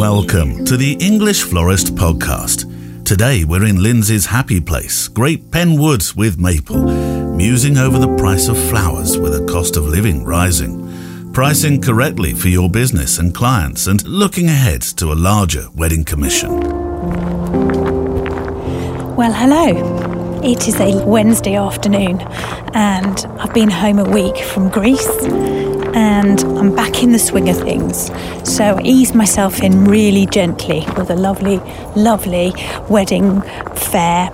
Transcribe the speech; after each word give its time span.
Welcome 0.00 0.64
to 0.64 0.78
the 0.78 0.96
English 0.98 1.42
Florist 1.42 1.94
Podcast. 1.94 3.04
Today 3.04 3.44
we're 3.44 3.66
in 3.66 3.82
Lindsey's 3.82 4.24
happy 4.24 4.58
place, 4.58 5.08
Great 5.08 5.50
Pen 5.50 5.78
Woods 5.78 6.16
with 6.16 6.40
Maple, 6.40 6.84
musing 7.36 7.76
over 7.76 7.98
the 7.98 8.16
price 8.16 8.48
of 8.48 8.56
flowers 8.70 9.18
with 9.18 9.34
a 9.34 9.44
cost 9.44 9.76
of 9.76 9.84
living 9.84 10.24
rising, 10.24 11.32
pricing 11.34 11.82
correctly 11.82 12.32
for 12.32 12.48
your 12.48 12.70
business 12.70 13.18
and 13.18 13.34
clients, 13.34 13.86
and 13.86 14.02
looking 14.06 14.46
ahead 14.46 14.80
to 14.80 15.12
a 15.12 15.20
larger 15.28 15.66
wedding 15.74 16.06
commission. 16.06 16.60
Well, 19.16 19.34
hello. 19.34 20.40
It 20.42 20.66
is 20.66 20.80
a 20.80 21.04
Wednesday 21.04 21.56
afternoon, 21.56 22.22
and 22.72 23.18
I've 23.38 23.52
been 23.52 23.68
home 23.68 23.98
a 23.98 24.08
week 24.08 24.38
from 24.38 24.70
Greece 24.70 25.69
and 26.20 26.40
I'm 26.58 26.74
back 26.74 27.02
in 27.02 27.12
the 27.12 27.18
swing 27.18 27.48
of 27.48 27.56
things. 27.56 28.10
So 28.44 28.76
I 28.76 28.82
ease 28.82 29.14
myself 29.14 29.62
in 29.62 29.86
really 29.86 30.26
gently 30.26 30.84
with 30.98 31.08
a 31.08 31.16
lovely, 31.16 31.56
lovely 31.96 32.52
wedding 32.90 33.40
fair 33.74 34.30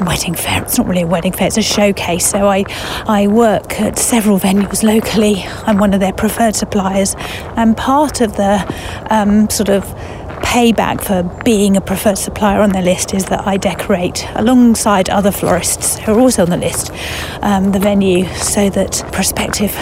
wedding 0.00 0.34
fair. 0.34 0.62
It's 0.62 0.78
not 0.78 0.88
really 0.88 1.02
a 1.02 1.06
wedding 1.06 1.32
fair, 1.32 1.46
it's 1.46 1.58
a 1.58 1.62
showcase. 1.62 2.28
So 2.28 2.48
I, 2.48 2.64
I 3.06 3.28
work 3.28 3.80
at 3.80 3.98
several 3.98 4.40
venues 4.40 4.82
locally. 4.82 5.44
I'm 5.64 5.78
one 5.78 5.94
of 5.94 6.00
their 6.00 6.12
preferred 6.12 6.56
suppliers. 6.56 7.14
And 7.56 7.76
part 7.76 8.20
of 8.20 8.36
the 8.36 8.64
um, 9.10 9.48
sort 9.48 9.68
of 9.68 9.84
payback 10.42 11.04
for 11.04 11.22
being 11.44 11.76
a 11.76 11.80
preferred 11.80 12.18
supplier 12.18 12.60
on 12.60 12.70
their 12.70 12.82
list 12.82 13.14
is 13.14 13.26
that 13.26 13.46
I 13.46 13.58
decorate 13.58 14.26
alongside 14.34 15.08
other 15.08 15.30
florists 15.30 15.98
who 15.98 16.14
are 16.14 16.20
also 16.20 16.42
on 16.42 16.50
the 16.50 16.56
list 16.56 16.90
um, 17.42 17.70
the 17.70 17.78
venue 17.78 18.26
so 18.34 18.68
that 18.70 19.04
prospective 19.12 19.72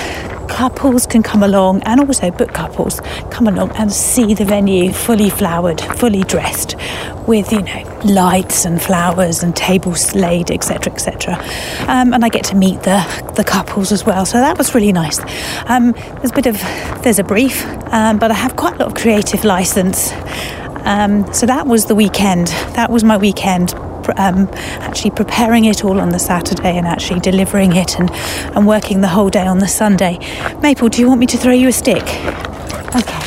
couples 0.60 1.06
can 1.06 1.22
come 1.22 1.42
along 1.42 1.82
and 1.84 2.00
also 2.00 2.30
book 2.30 2.52
couples 2.52 3.00
come 3.30 3.48
along 3.48 3.70
and 3.76 3.90
see 3.90 4.34
the 4.34 4.44
venue 4.44 4.92
fully 4.92 5.30
flowered, 5.30 5.80
fully 5.80 6.22
dressed 6.24 6.76
with, 7.26 7.50
you 7.50 7.62
know, 7.62 8.00
lights 8.04 8.66
and 8.66 8.82
flowers 8.82 9.42
and 9.42 9.56
tables 9.56 10.14
laid, 10.14 10.50
etc., 10.50 10.92
etc. 10.92 11.34
Um, 11.88 12.12
and 12.12 12.22
I 12.26 12.28
get 12.28 12.44
to 12.52 12.56
meet 12.56 12.82
the, 12.82 13.00
the 13.36 13.42
couples 13.42 13.90
as 13.90 14.04
well. 14.04 14.26
So 14.26 14.36
that 14.36 14.58
was 14.58 14.74
really 14.74 14.92
nice. 14.92 15.18
Um, 15.64 15.92
there's 15.92 16.30
a 16.30 16.34
bit 16.34 16.46
of, 16.46 16.58
there's 17.02 17.18
a 17.18 17.24
brief, 17.24 17.64
um, 17.90 18.18
but 18.18 18.30
I 18.30 18.34
have 18.34 18.56
quite 18.56 18.74
a 18.74 18.80
lot 18.80 18.88
of 18.88 18.94
creative 18.94 19.44
license. 19.44 20.12
Um, 20.84 21.32
so 21.32 21.46
that 21.46 21.66
was 21.68 21.86
the 21.86 21.94
weekend. 21.94 22.48
That 22.76 22.90
was 22.90 23.02
my 23.02 23.16
weekend 23.16 23.72
um, 24.18 24.48
actually 24.80 25.10
preparing 25.10 25.64
it 25.64 25.84
all 25.84 26.00
on 26.00 26.10
the 26.10 26.18
Saturday 26.18 26.76
and 26.76 26.86
actually 26.86 27.20
delivering 27.20 27.74
it 27.76 27.98
and, 27.98 28.10
and 28.56 28.66
working 28.66 29.00
the 29.00 29.08
whole 29.08 29.30
day 29.30 29.46
on 29.46 29.58
the 29.58 29.68
Sunday. 29.68 30.18
Maple, 30.62 30.88
do 30.88 31.00
you 31.00 31.08
want 31.08 31.20
me 31.20 31.26
to 31.26 31.36
throw 31.36 31.52
you 31.52 31.68
a 31.68 31.72
stick? 31.72 32.02
Okay. 32.94 33.20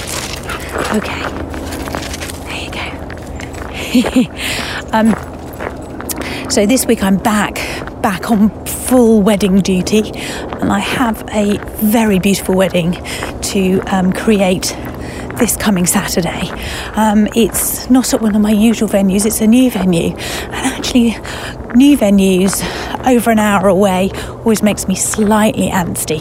Okay. 0.97 1.21
There 2.43 2.61
you 3.93 4.13
go. 4.13 4.31
um, 4.93 6.49
so 6.49 6.65
this 6.65 6.85
week 6.85 7.01
I'm 7.01 7.17
back, 7.17 7.55
back 8.01 8.29
on 8.29 8.49
full 8.65 9.21
wedding 9.21 9.61
duty, 9.61 10.11
and 10.13 10.71
I 10.71 10.79
have 10.79 11.23
a 11.31 11.57
very 11.77 12.19
beautiful 12.19 12.55
wedding 12.55 12.93
to 13.41 13.81
um, 13.87 14.13
create 14.13 14.75
this 15.37 15.57
coming 15.57 15.85
Saturday. 15.85 16.49
Um, 16.95 17.27
it's 17.35 17.89
not 17.89 18.13
at 18.13 18.21
one 18.21 18.35
of 18.35 18.41
my 18.41 18.51
usual 18.51 18.87
venues, 18.87 19.25
it's 19.25 19.41
a 19.41 19.47
new 19.47 19.71
venue. 19.71 20.15
And 20.15 20.72
actually, 20.83 21.11
new 21.75 21.97
venues 21.97 22.61
over 23.07 23.31
an 23.31 23.39
hour 23.39 23.69
away 23.69 24.11
always 24.27 24.61
makes 24.61 24.85
me 24.85 24.95
slightly 24.95 25.69
antsy. 25.69 26.19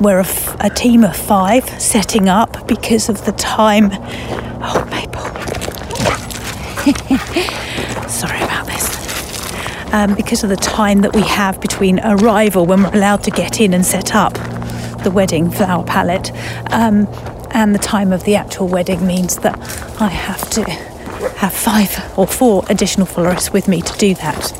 We're 0.00 0.18
a, 0.18 0.24
f- 0.24 0.56
a 0.60 0.70
team 0.70 1.02
of 1.02 1.16
five 1.16 1.68
setting 1.82 2.28
up 2.28 2.68
because 2.68 3.08
of 3.08 3.24
the 3.24 3.32
time. 3.32 3.88
Oh, 4.62 4.86
Maple. 4.88 5.20
Sorry 8.08 8.40
about 8.40 8.66
this. 8.66 9.92
Um, 9.92 10.14
because 10.14 10.44
of 10.44 10.48
the 10.50 10.56
time 10.56 11.00
that 11.00 11.12
we 11.12 11.22
have 11.22 11.60
between 11.60 11.98
arrival 11.98 12.66
when 12.66 12.84
we're 12.84 12.94
allowed 12.94 13.24
to 13.24 13.32
get 13.32 13.60
in 13.60 13.74
and 13.74 13.84
set 13.84 14.14
up 14.14 14.34
the 15.02 15.10
wedding 15.12 15.50
flower 15.50 15.82
palette. 15.82 16.30
Um, 16.70 17.08
and 17.50 17.74
the 17.74 17.80
time 17.80 18.12
of 18.12 18.22
the 18.22 18.36
actual 18.36 18.68
wedding 18.68 19.04
means 19.04 19.38
that 19.38 19.58
I 20.00 20.06
have 20.06 20.48
to 20.50 20.93
have 21.30 21.52
five 21.52 22.18
or 22.18 22.26
four 22.26 22.64
additional 22.68 23.06
florists 23.06 23.52
with 23.52 23.68
me 23.68 23.80
to 23.82 23.98
do 23.98 24.14
that. 24.14 24.52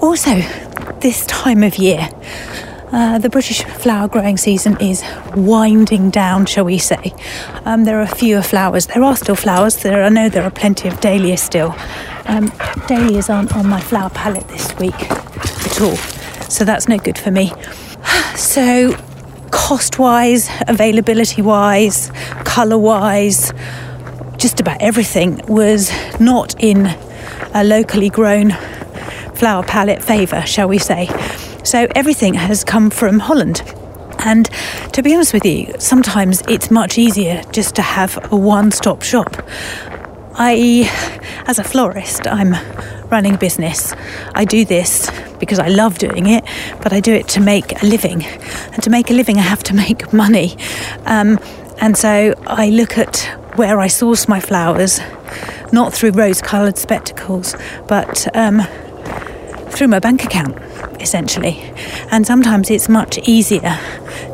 Also, 0.00 0.40
this 1.00 1.26
time 1.26 1.62
of 1.62 1.76
year, 1.76 2.08
uh, 2.92 3.18
the 3.18 3.28
British 3.28 3.62
flower 3.64 4.08
growing 4.08 4.36
season 4.36 4.80
is 4.80 5.02
winding 5.34 6.10
down, 6.10 6.46
shall 6.46 6.64
we 6.64 6.78
say. 6.78 7.14
Um, 7.64 7.84
there 7.84 8.00
are 8.00 8.06
fewer 8.06 8.42
flowers. 8.42 8.86
There 8.86 9.02
are 9.02 9.16
still 9.16 9.34
flowers. 9.34 9.76
There, 9.82 10.02
I 10.02 10.08
know 10.08 10.28
there 10.28 10.44
are 10.44 10.50
plenty 10.50 10.88
of 10.88 11.00
dahlias 11.00 11.42
still. 11.42 11.74
Um, 12.26 12.50
dahlias 12.86 13.28
aren't 13.28 13.54
on 13.56 13.68
my 13.68 13.80
flower 13.80 14.10
palette 14.10 14.48
this 14.48 14.74
week 14.78 14.98
at 15.10 15.80
all, 15.80 15.96
so 16.48 16.64
that's 16.64 16.88
no 16.88 16.98
good 16.98 17.18
for 17.18 17.30
me. 17.30 17.52
So 18.36 18.96
cost 19.50 19.98
wise, 19.98 20.48
availability 20.68 21.42
wise, 21.42 22.10
colour 22.44 22.78
wise, 22.78 23.52
just 24.38 24.60
about 24.60 24.80
everything 24.80 25.40
was 25.48 25.90
not 26.20 26.54
in 26.62 26.86
a 27.54 27.64
locally 27.64 28.08
grown 28.08 28.52
flower 29.34 29.64
palette 29.64 30.02
favour, 30.02 30.42
shall 30.42 30.68
we 30.68 30.78
say. 30.78 31.08
So 31.64 31.86
everything 31.94 32.34
has 32.34 32.64
come 32.64 32.88
from 32.88 33.18
Holland. 33.18 33.62
And 34.20 34.48
to 34.92 35.02
be 35.02 35.14
honest 35.14 35.32
with 35.32 35.44
you, 35.44 35.74
sometimes 35.78 36.42
it's 36.48 36.70
much 36.70 36.98
easier 36.98 37.42
just 37.52 37.74
to 37.76 37.82
have 37.82 38.32
a 38.32 38.36
one 38.36 38.70
stop 38.70 39.02
shop. 39.02 39.36
I, 40.34 40.88
as 41.46 41.58
a 41.58 41.64
florist, 41.64 42.26
I'm 42.28 42.54
running 43.10 43.34
a 43.34 43.38
business. 43.38 43.92
I 44.34 44.44
do 44.44 44.64
this 44.64 45.10
because 45.40 45.58
I 45.58 45.68
love 45.68 45.98
doing 45.98 46.26
it, 46.26 46.44
but 46.80 46.92
I 46.92 47.00
do 47.00 47.12
it 47.12 47.26
to 47.28 47.40
make 47.40 47.82
a 47.82 47.86
living. 47.86 48.24
And 48.72 48.82
to 48.82 48.90
make 48.90 49.10
a 49.10 49.14
living, 49.14 49.38
I 49.38 49.42
have 49.42 49.62
to 49.64 49.74
make 49.84 50.12
money. 50.12 50.56
Um, 51.06 51.38
and 51.80 51.96
so 51.96 52.34
I 52.46 52.70
look 52.70 52.98
at 52.98 53.37
where 53.58 53.80
I 53.80 53.88
source 53.88 54.28
my 54.28 54.38
flowers, 54.38 55.00
not 55.72 55.92
through 55.92 56.12
rose 56.12 56.40
coloured 56.40 56.78
spectacles, 56.78 57.56
but 57.88 58.34
um, 58.36 58.62
through 59.70 59.88
my 59.88 59.98
bank 59.98 60.24
account, 60.24 60.56
essentially. 61.00 61.60
And 62.12 62.24
sometimes 62.24 62.70
it's 62.70 62.88
much 62.88 63.18
easier 63.28 63.78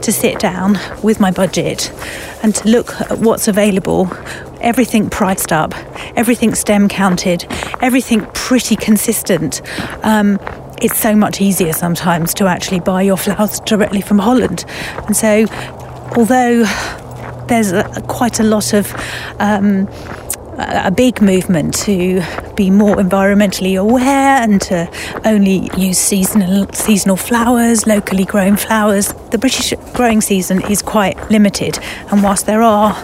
to 0.03 0.13
sit 0.13 0.39
down 0.39 0.79
with 1.03 1.21
my 1.21 1.31
budget 1.31 1.91
and 2.43 2.55
to 2.55 2.69
look 2.69 3.01
at 3.01 3.19
what's 3.19 3.49
available, 3.49 4.13
everything 4.61 5.09
priced 5.09 5.53
up, 5.53 5.75
everything 6.17 6.55
stem 6.55 6.89
counted, 6.89 7.47
everything 7.81 8.27
pretty 8.35 8.77
consistent. 8.77 9.63
Um, 10.03 10.39
it's 10.83 10.99
so 10.99 11.17
much 11.17 11.41
easier 11.41 11.73
sometimes 11.73 12.35
to 12.35 12.47
actually 12.47 12.81
buy 12.81 13.01
your 13.01 13.17
flowers 13.25 13.61
directly 13.61 14.03
from 14.03 14.19
Holland. 14.19 14.67
And 15.07 15.17
so, 15.17 15.47
although 16.15 16.65
there's 17.49 17.73
a, 17.73 17.85
quite 18.09 18.41
a 18.41 18.43
lot 18.43 18.73
of 18.73 18.93
um, 19.39 19.89
a 20.59 20.91
big 20.91 21.21
movement 21.21 21.75
to 21.75 22.23
be 22.55 22.71
more 22.71 22.97
environmentally 22.97 23.79
aware 23.79 24.41
and 24.41 24.61
to 24.63 24.89
only 25.25 25.69
use 25.77 25.99
seasonal 25.99 26.67
seasonal 26.73 27.17
flowers, 27.17 27.87
locally 27.87 28.25
grown 28.25 28.57
flowers. 28.57 29.13
The 29.31 29.39
British 29.39 29.75
growing 29.95 30.21
season 30.21 30.63
is 30.71 30.83
quite 30.83 31.19
limited, 31.31 31.79
and 32.11 32.23
whilst 32.23 32.47
there 32.47 32.63
are 32.63 32.95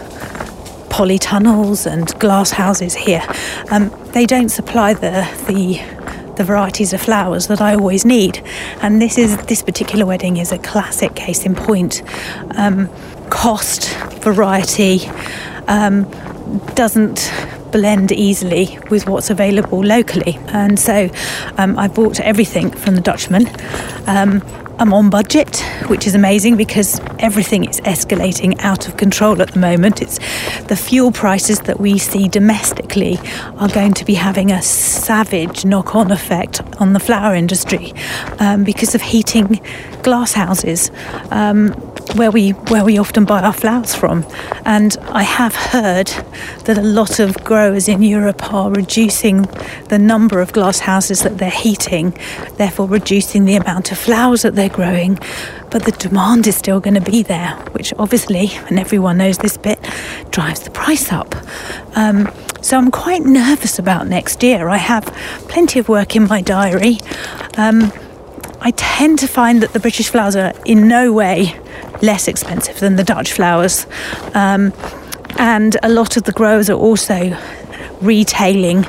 polytunnels 0.90 1.90
and 1.90 2.18
glass 2.20 2.50
houses 2.50 2.94
here, 2.94 3.22
um, 3.70 3.90
they 4.12 4.26
don't 4.26 4.50
supply 4.50 4.94
the 4.94 5.28
the 5.48 5.80
the 6.36 6.44
varieties 6.44 6.92
of 6.92 7.00
flowers 7.02 7.48
that 7.48 7.60
I 7.60 7.74
always 7.74 8.04
need. 8.04 8.42
And 8.80 9.02
this 9.02 9.18
is 9.18 9.36
this 9.46 9.62
particular 9.62 10.06
wedding 10.06 10.36
is 10.36 10.52
a 10.52 10.58
classic 10.58 11.14
case 11.14 11.44
in 11.44 11.54
point. 11.54 12.02
Um, 12.56 12.88
cost, 13.30 13.96
variety 14.22 15.06
um, 15.68 16.04
doesn't 16.74 17.32
blend 17.72 18.12
easily 18.12 18.78
with 18.90 19.08
what's 19.08 19.30
available 19.30 19.84
locally. 19.84 20.38
And 20.48 20.78
so 20.78 21.08
um, 21.58 21.78
I 21.78 21.88
bought 21.88 22.20
everything 22.20 22.70
from 22.70 22.96
the 22.96 23.00
Dutchman. 23.00 23.46
Um, 24.06 24.42
I'm 24.80 24.94
on 24.94 25.10
budget, 25.10 25.58
which 25.88 26.06
is 26.06 26.14
amazing 26.14 26.56
because 26.56 27.00
everything 27.18 27.66
is 27.66 27.82
escalating 27.82 28.58
out 28.60 28.88
of 28.88 28.96
control 28.96 29.42
at 29.42 29.52
the 29.52 29.58
moment. 29.58 30.00
It's 30.00 30.18
the 30.68 30.76
fuel 30.76 31.12
prices 31.12 31.60
that 31.60 31.78
we 31.78 31.98
see 31.98 32.28
domestically 32.28 33.18
are 33.58 33.68
going 33.68 33.92
to 33.92 34.06
be 34.06 34.14
having 34.14 34.50
a 34.50 34.62
savage 34.62 35.66
knock-on 35.66 36.10
effect 36.10 36.62
on 36.80 36.94
the 36.94 37.00
flower 37.00 37.34
industry 37.34 37.92
um, 38.38 38.64
because 38.64 38.94
of 38.94 39.02
heating 39.02 39.60
glass 40.02 40.32
houses. 40.32 40.90
Um, 41.30 41.74
where 42.16 42.30
we 42.30 42.50
where 42.70 42.84
we 42.84 42.98
often 42.98 43.24
buy 43.24 43.42
our 43.42 43.52
flowers 43.52 43.94
from. 43.94 44.24
And 44.64 44.96
I 45.12 45.22
have 45.22 45.54
heard 45.54 46.08
that 46.64 46.78
a 46.78 46.82
lot 46.82 47.18
of 47.20 47.36
growers 47.44 47.88
in 47.88 48.02
Europe 48.02 48.52
are 48.52 48.70
reducing 48.70 49.42
the 49.88 49.98
number 49.98 50.40
of 50.40 50.52
glass 50.52 50.80
houses 50.80 51.22
that 51.22 51.38
they're 51.38 51.50
heating, 51.50 52.16
therefore 52.56 52.88
reducing 52.88 53.44
the 53.44 53.56
amount 53.56 53.92
of 53.92 53.98
flowers 53.98 54.42
that 54.42 54.54
they're 54.54 54.68
growing. 54.68 55.18
But 55.70 55.84
the 55.84 55.92
demand 55.92 56.46
is 56.46 56.56
still 56.56 56.80
going 56.80 56.94
to 56.94 57.10
be 57.10 57.22
there, 57.22 57.54
which 57.72 57.94
obviously, 57.98 58.50
and 58.68 58.78
everyone 58.78 59.18
knows 59.18 59.38
this 59.38 59.56
bit, 59.56 59.78
drives 60.30 60.60
the 60.60 60.70
price 60.70 61.12
up. 61.12 61.34
Um, 61.96 62.28
So 62.62 62.76
I'm 62.76 62.90
quite 62.90 63.24
nervous 63.24 63.78
about 63.78 64.06
next 64.06 64.42
year. 64.42 64.68
I 64.68 64.76
have 64.76 65.04
plenty 65.48 65.80
of 65.80 65.88
work 65.88 66.14
in 66.14 66.28
my 66.28 66.42
diary. 66.42 66.98
Um, 67.56 67.90
I 68.60 68.72
tend 68.76 69.18
to 69.20 69.26
find 69.26 69.62
that 69.62 69.72
the 69.72 69.80
British 69.80 70.10
flowers 70.10 70.36
are 70.36 70.52
in 70.66 70.86
no 70.86 71.10
way 71.12 71.54
less 72.02 72.28
expensive 72.28 72.80
than 72.80 72.96
the 72.96 73.04
Dutch 73.04 73.32
flowers. 73.32 73.86
Um, 74.34 74.72
and 75.38 75.76
a 75.82 75.88
lot 75.88 76.16
of 76.16 76.24
the 76.24 76.32
growers 76.32 76.68
are 76.68 76.78
also 76.78 77.36
retailing 78.00 78.86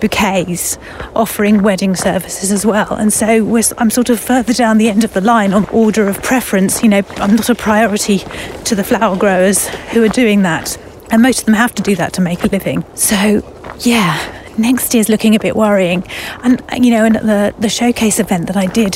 bouquets, 0.00 0.78
offering 1.14 1.62
wedding 1.62 1.94
services 1.94 2.50
as 2.50 2.64
well. 2.64 2.94
And 2.94 3.12
so 3.12 3.56
I'm 3.78 3.90
sort 3.90 4.10
of 4.10 4.18
further 4.18 4.52
down 4.52 4.78
the 4.78 4.88
end 4.88 5.04
of 5.04 5.12
the 5.12 5.20
line 5.20 5.52
on 5.52 5.66
order 5.66 6.08
of 6.08 6.22
preference. 6.22 6.82
You 6.82 6.88
know, 6.88 7.02
I'm 7.16 7.36
not 7.36 7.48
a 7.50 7.54
priority 7.54 8.18
to 8.64 8.74
the 8.74 8.84
flower 8.84 9.16
growers 9.16 9.68
who 9.92 10.02
are 10.02 10.08
doing 10.08 10.42
that. 10.42 10.78
And 11.10 11.22
most 11.22 11.40
of 11.40 11.46
them 11.46 11.54
have 11.54 11.74
to 11.74 11.82
do 11.82 11.96
that 11.96 12.12
to 12.14 12.20
make 12.20 12.44
a 12.44 12.46
living. 12.46 12.84
So, 12.94 13.42
yeah, 13.80 14.42
next 14.56 14.94
year's 14.94 15.08
looking 15.08 15.34
a 15.34 15.40
bit 15.40 15.56
worrying. 15.56 16.04
And, 16.42 16.62
you 16.72 16.90
know, 16.90 17.04
and 17.04 17.16
at 17.16 17.22
the, 17.24 17.54
the 17.58 17.68
showcase 17.68 18.18
event 18.18 18.46
that 18.46 18.56
I 18.56 18.66
did 18.66 18.94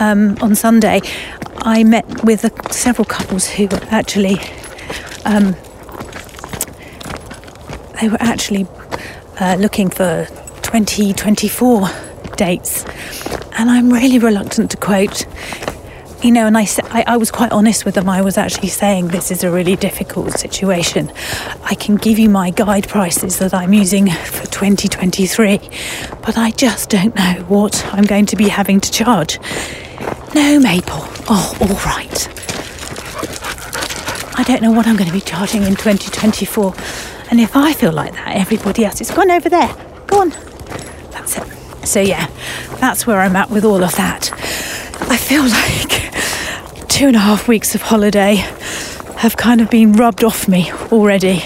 um, 0.00 0.36
on 0.40 0.54
Sunday, 0.54 1.00
I 1.58 1.84
met 1.84 2.24
with 2.24 2.50
several 2.72 3.04
couples 3.04 3.48
who 3.48 3.68
were 3.68 3.80
actually. 3.90 4.38
Um, 5.24 5.54
they 8.00 8.08
were 8.08 8.16
actually 8.20 8.66
uh, 9.38 9.56
looking 9.58 9.90
for 9.90 10.26
2024 10.62 11.88
dates, 12.36 12.84
and 13.58 13.70
I'm 13.70 13.92
really 13.92 14.18
reluctant 14.18 14.70
to 14.70 14.76
quote 14.78 15.26
you 16.22 16.30
know, 16.30 16.46
and 16.46 16.56
I, 16.56 16.66
I, 16.90 17.04
I, 17.06 17.16
was 17.16 17.30
quite 17.30 17.50
honest 17.50 17.86
with 17.86 17.94
them. 17.94 18.06
I 18.06 18.20
was 18.20 18.36
actually 18.36 18.68
saying 18.68 19.08
this 19.08 19.30
is 19.30 19.42
a 19.42 19.50
really 19.50 19.74
difficult 19.74 20.32
situation. 20.32 21.10
I 21.64 21.74
can 21.74 21.96
give 21.96 22.18
you 22.18 22.28
my 22.28 22.50
guide 22.50 22.88
prices 22.88 23.38
that 23.38 23.54
I'm 23.54 23.72
using 23.72 24.10
for 24.10 24.46
2023, 24.46 25.58
but 26.20 26.36
I 26.36 26.50
just 26.50 26.90
don't 26.90 27.14
know 27.14 27.44
what 27.48 27.86
I'm 27.94 28.04
going 28.04 28.26
to 28.26 28.36
be 28.36 28.48
having 28.48 28.80
to 28.80 28.92
charge. 28.92 29.38
No, 30.34 30.60
Maple. 30.60 31.04
Oh, 31.28 31.56
all 31.60 31.68
right. 31.86 32.28
I 34.38 34.44
don't 34.44 34.62
know 34.62 34.70
what 34.70 34.86
I'm 34.86 34.96
going 34.96 35.08
to 35.08 35.12
be 35.12 35.20
charging 35.20 35.62
in 35.62 35.74
2024. 35.74 36.74
And 37.30 37.40
if 37.40 37.56
I 37.56 37.72
feel 37.72 37.92
like 37.92 38.12
that, 38.12 38.36
everybody 38.36 38.84
else 38.84 39.00
is 39.00 39.10
gone 39.10 39.30
over 39.30 39.48
there. 39.48 39.74
Go 40.06 40.20
on. 40.20 40.30
That's 41.10 41.36
it. 41.36 41.86
So, 41.86 42.00
yeah, 42.00 42.26
that's 42.78 43.06
where 43.06 43.20
I'm 43.20 43.36
at 43.36 43.50
with 43.50 43.64
all 43.64 43.82
of 43.82 43.94
that. 43.96 44.32
I 45.10 45.16
feel 45.16 45.42
like 45.42 46.88
two 46.88 47.08
and 47.08 47.16
a 47.16 47.20
half 47.20 47.48
weeks 47.48 47.74
of 47.74 47.82
holiday 47.82 48.36
have 49.16 49.36
kind 49.36 49.60
of 49.60 49.68
been 49.68 49.92
rubbed 49.92 50.22
off 50.24 50.48
me 50.48 50.70
already 50.92 51.42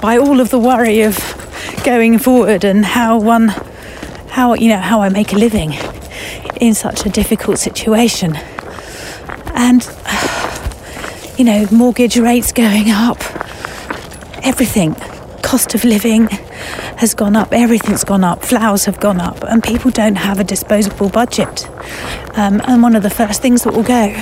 by 0.00 0.18
all 0.18 0.40
of 0.40 0.50
the 0.50 0.58
worry 0.58 1.02
of 1.02 1.18
going 1.84 2.18
forward 2.18 2.64
and 2.64 2.84
how 2.84 3.18
one 3.18 3.48
how 4.28 4.54
you 4.54 4.68
know 4.68 4.78
how 4.78 5.00
I 5.00 5.08
make 5.08 5.32
a 5.32 5.36
living 5.36 5.72
in 6.60 6.74
such 6.74 7.06
a 7.06 7.08
difficult 7.08 7.58
situation 7.58 8.36
and 9.54 9.88
you 11.38 11.44
know 11.44 11.66
mortgage 11.70 12.18
rates 12.18 12.52
going 12.52 12.90
up 12.90 13.18
everything 14.44 14.94
cost 15.48 15.74
of 15.74 15.82
living 15.82 16.28
has 16.98 17.14
gone 17.14 17.34
up, 17.34 17.52
everything's 17.52 18.04
gone 18.04 18.22
up, 18.22 18.44
flowers 18.44 18.84
have 18.84 19.00
gone 19.00 19.18
up, 19.18 19.42
and 19.44 19.62
people 19.62 19.90
don't 19.90 20.16
have 20.16 20.38
a 20.38 20.44
disposable 20.44 21.08
budget. 21.08 21.66
Um, 22.36 22.60
and 22.64 22.82
one 22.82 22.94
of 22.94 23.02
the 23.02 23.08
first 23.08 23.40
things 23.40 23.62
that 23.62 23.72
will 23.72 23.82
go 23.82 24.14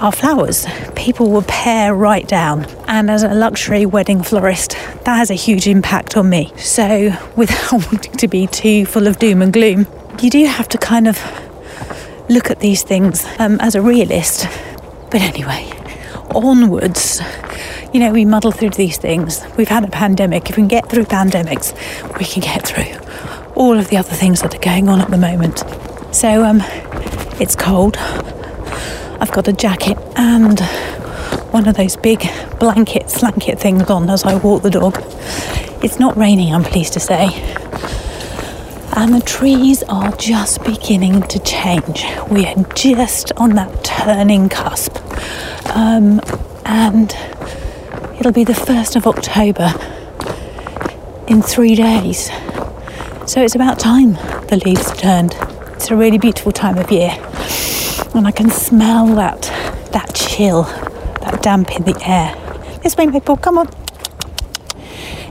are 0.00 0.10
flowers. 0.10 0.66
People 0.96 1.30
will 1.30 1.42
pare 1.42 1.94
right 1.94 2.26
down. 2.26 2.64
And 2.88 3.08
as 3.08 3.22
a 3.22 3.34
luxury 3.34 3.86
wedding 3.86 4.22
florist, 4.22 4.72
that 5.04 5.16
has 5.16 5.30
a 5.30 5.34
huge 5.34 5.68
impact 5.68 6.16
on 6.16 6.28
me. 6.28 6.52
So, 6.56 7.12
without 7.36 7.72
wanting 7.72 8.16
to 8.16 8.26
be 8.26 8.48
too 8.48 8.84
full 8.84 9.06
of 9.06 9.18
doom 9.18 9.42
and 9.42 9.52
gloom, 9.52 9.86
you 10.22 10.30
do 10.30 10.46
have 10.46 10.68
to 10.68 10.78
kind 10.78 11.08
of 11.08 11.18
look 12.28 12.50
at 12.50 12.60
these 12.60 12.82
things 12.82 13.24
um, 13.38 13.58
as 13.60 13.74
a 13.74 13.82
realist. 13.82 14.46
But 15.10 15.20
anyway, 15.22 15.70
onwards 16.34 17.20
you 17.96 18.00
know, 18.00 18.12
we 18.12 18.26
muddle 18.26 18.52
through 18.52 18.70
these 18.70 18.98
things. 18.98 19.42
We've 19.56 19.68
had 19.68 19.82
a 19.82 19.88
pandemic. 19.88 20.50
If 20.50 20.56
we 20.56 20.60
can 20.60 20.68
get 20.68 20.90
through 20.90 21.04
pandemics, 21.04 21.72
we 22.18 22.26
can 22.26 22.42
get 22.42 22.66
through 22.66 22.84
all 23.54 23.78
of 23.78 23.88
the 23.88 23.96
other 23.96 24.14
things 24.14 24.42
that 24.42 24.54
are 24.54 24.58
going 24.58 24.90
on 24.90 25.00
at 25.00 25.10
the 25.10 25.16
moment. 25.16 25.64
So, 26.14 26.44
um, 26.44 26.60
it's 27.40 27.56
cold. 27.56 27.96
I've 29.18 29.32
got 29.32 29.48
a 29.48 29.52
jacket 29.54 29.96
and 30.16 30.60
one 31.52 31.66
of 31.66 31.76
those 31.76 31.96
big 31.96 32.28
blanket, 32.60 33.08
slanket 33.08 33.58
things 33.58 33.88
on 33.88 34.10
as 34.10 34.24
I 34.24 34.34
walk 34.36 34.62
the 34.62 34.70
dog. 34.70 34.96
It's 35.82 35.98
not 35.98 36.18
raining, 36.18 36.54
I'm 36.54 36.64
pleased 36.64 36.92
to 36.94 37.00
say. 37.00 37.28
And 38.96 39.14
the 39.14 39.20
trees 39.20 39.82
are 39.84 40.10
just 40.16 40.64
beginning 40.64 41.22
to 41.22 41.38
change. 41.38 42.04
We 42.30 42.46
are 42.46 42.62
just 42.74 43.32
on 43.36 43.50
that 43.50 43.84
turning 43.84 44.48
cusp. 44.48 44.96
Um, 45.76 46.20
and 46.64 47.14
It'll 48.18 48.32
be 48.32 48.44
the 48.44 48.54
1st 48.54 48.96
of 48.96 49.06
October 49.06 49.74
in 51.28 51.42
three 51.42 51.74
days. 51.74 52.30
So 53.26 53.42
it's 53.42 53.54
about 53.54 53.78
time 53.78 54.14
the 54.48 54.60
leaves 54.64 54.90
turned. 54.96 55.36
It's 55.74 55.90
a 55.90 55.96
really 55.96 56.16
beautiful 56.16 56.50
time 56.50 56.78
of 56.78 56.90
year. 56.90 57.10
And 58.14 58.26
I 58.26 58.30
can 58.30 58.48
smell 58.50 59.06
that 59.16 59.42
that 59.92 60.14
chill, 60.14 60.62
that 61.20 61.42
damp 61.42 61.76
in 61.76 61.84
the 61.84 61.96
air. 62.04 62.34
This 62.82 62.96
way, 62.96 63.10
people, 63.10 63.36
come 63.36 63.58
on. 63.58 63.68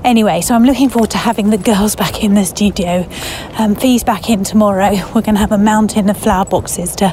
Anyway, 0.05 0.39
so 0.39 0.53
I'm 0.53 0.65
looking 0.65 0.89
forward 0.89 1.09
to 1.09 1.17
having 1.17 1.49
the 1.49 1.57
girls 1.57 1.95
back 1.95 2.23
in 2.23 2.35
the 2.35 2.45
studio. 2.45 3.09
Um, 3.57 3.73
Fee's 3.73 4.03
back 4.03 4.29
in 4.29 4.43
tomorrow. 4.43 4.91
We're 5.15 5.23
going 5.23 5.33
to 5.33 5.39
have 5.39 5.51
a 5.51 5.57
mountain 5.57 6.11
of 6.11 6.17
flower 6.17 6.45
boxes 6.45 6.95
to 6.97 7.11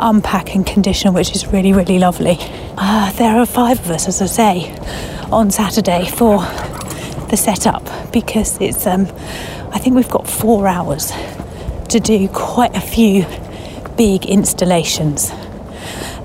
unpack 0.00 0.54
and 0.54 0.66
condition, 0.66 1.12
which 1.12 1.32
is 1.36 1.46
really, 1.48 1.74
really 1.74 1.98
lovely. 1.98 2.38
Uh, 2.78 3.12
there 3.12 3.38
are 3.38 3.44
five 3.44 3.78
of 3.80 3.90
us, 3.90 4.08
as 4.08 4.22
I 4.22 4.26
say, 4.26 4.74
on 5.30 5.50
Saturday 5.50 6.06
for 6.08 6.38
the 7.28 7.36
setup 7.36 7.84
because 8.10 8.58
it's. 8.58 8.86
Um, 8.86 9.02
I 9.72 9.78
think 9.78 9.96
we've 9.96 10.08
got 10.08 10.26
four 10.26 10.66
hours 10.66 11.12
to 11.90 12.00
do 12.00 12.26
quite 12.28 12.74
a 12.74 12.80
few 12.80 13.26
big 13.98 14.24
installations. 14.24 15.30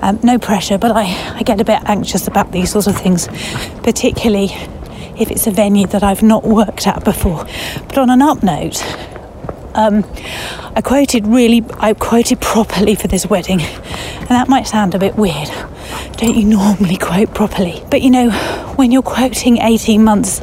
Um, 0.02 0.22
no 0.24 0.40
pressure, 0.40 0.78
but 0.78 0.92
I, 0.92 1.36
I 1.36 1.44
get 1.44 1.60
a 1.60 1.66
bit 1.66 1.82
anxious 1.86 2.26
about 2.26 2.54
these 2.54 2.72
sorts 2.72 2.88
of 2.88 2.96
things, 2.96 3.28
particularly 3.84 4.56
if 5.18 5.32
it's 5.32 5.48
a 5.48 5.52
venue 5.52 5.88
that 5.88 6.04
I've 6.04 6.24
not 6.24 6.44
worked 6.44 6.88
at 6.88 7.04
before. 7.04 7.46
But 7.88 7.98
on 7.98 8.10
an 8.10 8.22
up 8.22 8.44
note, 8.44 8.84
um, 9.76 10.06
I 10.76 10.82
quoted 10.82 11.28
really, 11.28 11.64
I 11.80 11.94
quoted 11.94 12.40
properly 12.42 12.96
for 12.96 13.08
this 13.08 13.26
wedding, 13.26 13.62
and 13.62 14.30
that 14.30 14.48
might 14.48 14.68
sound 14.68 14.96
a 14.96 15.00
bit 15.00 15.16
weird. 15.16 15.50
Don't 16.18 16.36
you 16.36 16.46
normally 16.46 16.98
quote 16.98 17.34
properly? 17.34 17.84
But 17.92 18.02
you 18.02 18.10
know, 18.10 18.32
when 18.78 18.92
you're 18.92 19.02
quoting 19.02 19.58
18 19.58 20.04
months 20.04 20.42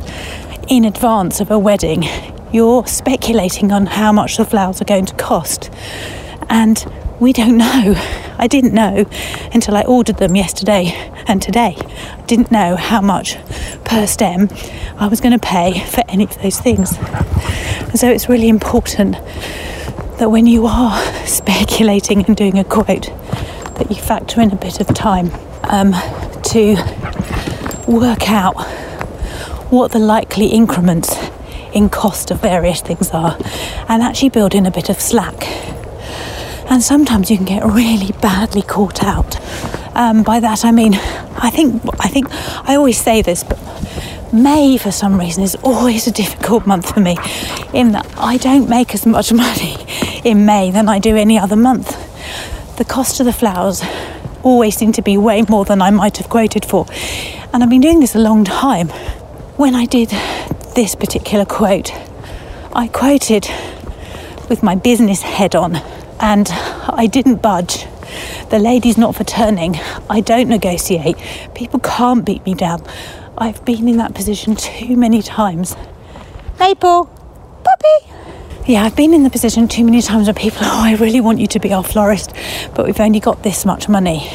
in 0.68 0.84
advance 0.84 1.40
of 1.40 1.50
a 1.50 1.58
wedding, 1.58 2.04
you're 2.52 2.86
speculating 2.86 3.72
on 3.72 3.86
how 3.86 4.12
much 4.12 4.36
the 4.36 4.44
flowers 4.44 4.80
are 4.82 4.84
going 4.84 5.06
to 5.06 5.14
cost. 5.14 5.70
And 6.50 6.84
we 7.22 7.32
don't 7.32 7.56
know. 7.56 7.94
I 8.36 8.48
didn't 8.48 8.74
know 8.74 9.06
until 9.54 9.76
I 9.76 9.82
ordered 9.82 10.16
them 10.16 10.34
yesterday 10.34 10.86
and 11.28 11.40
today. 11.40 11.76
I 11.78 12.22
didn't 12.26 12.50
know 12.50 12.74
how 12.74 13.00
much 13.00 13.36
per 13.84 14.08
stem 14.08 14.48
I 14.98 15.06
was 15.06 15.20
going 15.20 15.32
to 15.32 15.38
pay 15.38 15.78
for 15.86 16.02
any 16.08 16.24
of 16.24 16.42
those 16.42 16.58
things. 16.58 16.98
And 16.98 17.96
so 17.96 18.10
it's 18.10 18.28
really 18.28 18.48
important 18.48 19.12
that 20.18 20.32
when 20.32 20.46
you 20.46 20.66
are 20.66 20.98
speculating 21.24 22.26
and 22.26 22.36
doing 22.36 22.58
a 22.58 22.64
quote, 22.64 23.06
that 23.76 23.86
you 23.88 23.96
factor 23.96 24.40
in 24.40 24.50
a 24.50 24.56
bit 24.56 24.80
of 24.80 24.88
time 24.88 25.30
um, 25.62 25.92
to 26.42 26.74
work 27.86 28.28
out 28.30 28.54
what 29.70 29.92
the 29.92 30.00
likely 30.00 30.48
increments 30.48 31.14
in 31.72 31.88
cost 31.88 32.32
of 32.32 32.40
various 32.40 32.80
things 32.80 33.10
are 33.10 33.38
and 33.88 34.02
actually 34.02 34.28
build 34.28 34.56
in 34.56 34.66
a 34.66 34.72
bit 34.72 34.90
of 34.90 35.00
slack 35.00 35.46
and 36.72 36.82
sometimes 36.82 37.30
you 37.30 37.36
can 37.36 37.44
get 37.44 37.62
really 37.66 38.12
badly 38.22 38.62
caught 38.62 39.04
out. 39.04 39.36
Um, 39.94 40.22
by 40.22 40.40
that 40.40 40.64
I 40.64 40.72
mean, 40.72 40.94
I 40.94 41.50
think 41.50 41.82
I 42.00 42.08
think 42.08 42.28
I 42.66 42.76
always 42.76 42.98
say 42.98 43.20
this, 43.20 43.44
but 43.44 43.58
May 44.32 44.78
for 44.78 44.90
some 44.90 45.20
reason 45.20 45.42
is 45.42 45.54
always 45.56 46.06
a 46.06 46.10
difficult 46.10 46.66
month 46.66 46.94
for 46.94 47.00
me, 47.00 47.18
in 47.74 47.92
that 47.92 48.10
I 48.16 48.38
don't 48.38 48.70
make 48.70 48.94
as 48.94 49.04
much 49.04 49.30
money 49.44 49.76
in 50.24 50.46
May 50.46 50.70
than 50.70 50.88
I 50.88 50.98
do 50.98 51.14
any 51.14 51.38
other 51.38 51.56
month. 51.56 51.90
The 52.78 52.86
cost 52.86 53.20
of 53.20 53.26
the 53.26 53.34
flowers 53.34 53.82
always 54.42 54.74
seem 54.74 54.92
to 54.92 55.02
be 55.02 55.18
way 55.18 55.42
more 55.50 55.66
than 55.66 55.82
I 55.82 55.90
might 55.90 56.16
have 56.16 56.30
quoted 56.30 56.64
for, 56.64 56.86
and 57.52 57.62
I've 57.62 57.68
been 57.68 57.82
doing 57.82 58.00
this 58.00 58.14
a 58.14 58.18
long 58.18 58.44
time. 58.44 58.88
When 59.58 59.74
I 59.74 59.84
did 59.84 60.08
this 60.74 60.94
particular 60.94 61.44
quote, 61.44 61.92
I 62.72 62.88
quoted 62.88 63.46
with 64.48 64.62
my 64.62 64.74
business 64.74 65.20
head 65.20 65.54
on 65.54 65.82
and 66.22 66.48
I 66.50 67.06
didn't 67.06 67.42
budge. 67.42 67.86
The 68.50 68.58
lady's 68.58 68.96
not 68.96 69.14
for 69.14 69.24
turning. 69.24 69.76
I 70.08 70.20
don't 70.20 70.48
negotiate. 70.48 71.16
People 71.54 71.80
can't 71.80 72.24
beat 72.24 72.46
me 72.46 72.54
down. 72.54 72.82
I've 73.36 73.62
been 73.64 73.88
in 73.88 73.96
that 73.96 74.14
position 74.14 74.54
too 74.54 74.96
many 74.96 75.20
times. 75.20 75.76
Maple, 76.60 77.06
puppy. 77.64 78.12
Yeah, 78.72 78.84
I've 78.84 78.94
been 78.94 79.12
in 79.12 79.24
the 79.24 79.30
position 79.30 79.66
too 79.66 79.84
many 79.84 80.00
times 80.00 80.28
where 80.28 80.34
people, 80.34 80.60
oh, 80.62 80.82
I 80.84 80.94
really 80.94 81.20
want 81.20 81.40
you 81.40 81.48
to 81.48 81.58
be 81.58 81.72
our 81.72 81.82
florist, 81.82 82.32
but 82.76 82.86
we've 82.86 83.00
only 83.00 83.18
got 83.18 83.42
this 83.42 83.64
much 83.64 83.88
money. 83.88 84.30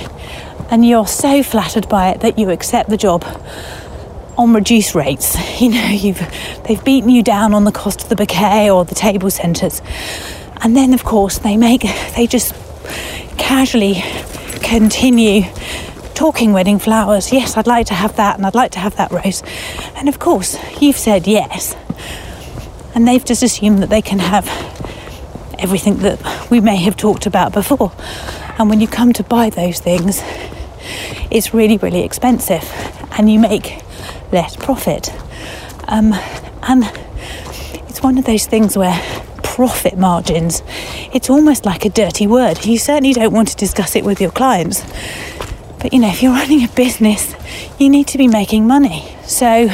And 0.69 0.85
you're 0.85 1.07
so 1.07 1.41
flattered 1.41 1.87
by 1.87 2.09
it 2.09 2.19
that 2.19 2.37
you 2.37 2.49
accept 2.49 2.89
the 2.89 2.97
job 2.97 3.23
on 4.37 4.53
reduced 4.53 4.93
rates. 4.93 5.37
You 5.61 5.69
know, 5.69 5.87
you've 5.87 6.19
they've 6.67 6.83
beaten 6.83 7.09
you 7.09 7.23
down 7.23 7.55
on 7.55 7.63
the 7.63 7.71
cost 7.71 8.03
of 8.03 8.09
the 8.09 8.15
bouquet 8.15 8.69
or 8.69 8.85
the 8.85 8.93
table 8.93 9.31
centres. 9.31 9.81
And 10.61 10.75
then 10.75 10.93
of 10.93 11.03
course 11.03 11.39
they 11.39 11.57
make 11.57 11.81
they 12.15 12.27
just 12.27 12.53
casually 13.37 14.03
continue 14.61 15.43
talking 16.13 16.51
wedding 16.51 16.79
flowers. 16.79 17.31
Yes, 17.31 17.57
I'd 17.57 17.67
like 17.67 17.87
to 17.87 17.93
have 17.93 18.15
that 18.15 18.37
and 18.37 18.45
I'd 18.45 18.55
like 18.55 18.71
to 18.71 18.79
have 18.79 18.95
that 18.97 19.11
rose. 19.11 19.43
And 19.95 20.09
of 20.09 20.19
course, 20.19 20.57
you've 20.81 20.97
said 20.97 21.27
yes 21.27 21.75
and 22.95 23.07
they've 23.07 23.23
just 23.23 23.43
assumed 23.43 23.83
that 23.83 23.89
they 23.89 24.01
can 24.01 24.19
have 24.19 24.47
everything 25.59 25.97
that 25.97 26.49
we 26.49 26.59
may 26.59 26.77
have 26.77 26.97
talked 26.97 27.25
about 27.25 27.53
before. 27.53 27.91
And 28.57 28.69
when 28.69 28.81
you 28.81 28.87
come 28.87 29.13
to 29.13 29.23
buy 29.23 29.51
those 29.51 29.79
things, 29.79 30.21
it's 31.29 31.53
really, 31.53 31.77
really 31.77 32.03
expensive 32.03 32.63
and 33.17 33.31
you 33.31 33.39
make 33.39 33.81
less 34.31 34.55
profit. 34.55 35.13
Um, 35.87 36.13
and 36.63 36.91
it's 37.87 38.01
one 38.01 38.17
of 38.17 38.25
those 38.25 38.47
things 38.47 38.77
where 38.77 38.99
profit 39.57 39.97
margins, 39.97 40.63
it's 41.13 41.29
almost 41.29 41.65
like 41.65 41.83
a 41.83 41.89
dirty 41.89 42.27
word. 42.27 42.65
You 42.65 42.77
certainly 42.77 43.13
don't 43.13 43.33
want 43.33 43.49
to 43.49 43.55
discuss 43.55 43.95
it 43.95 44.05
with 44.05 44.21
your 44.21 44.31
clients. 44.31 44.83
But 45.79 45.93
you 45.93 45.99
know, 45.99 46.09
if 46.09 46.23
you're 46.23 46.33
running 46.33 46.63
a 46.63 46.69
business, 46.69 47.35
you 47.77 47.89
need 47.89 48.07
to 48.07 48.17
be 48.17 48.27
making 48.27 48.67
money. 48.67 49.13
So 49.25 49.67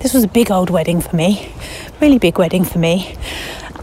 this 0.00 0.12
was 0.12 0.24
a 0.24 0.28
big 0.28 0.50
old 0.50 0.70
wedding 0.70 1.00
for 1.00 1.16
me 1.16 1.52
really 2.00 2.18
big 2.18 2.38
wedding 2.38 2.64
for 2.64 2.78
me. 2.78 3.16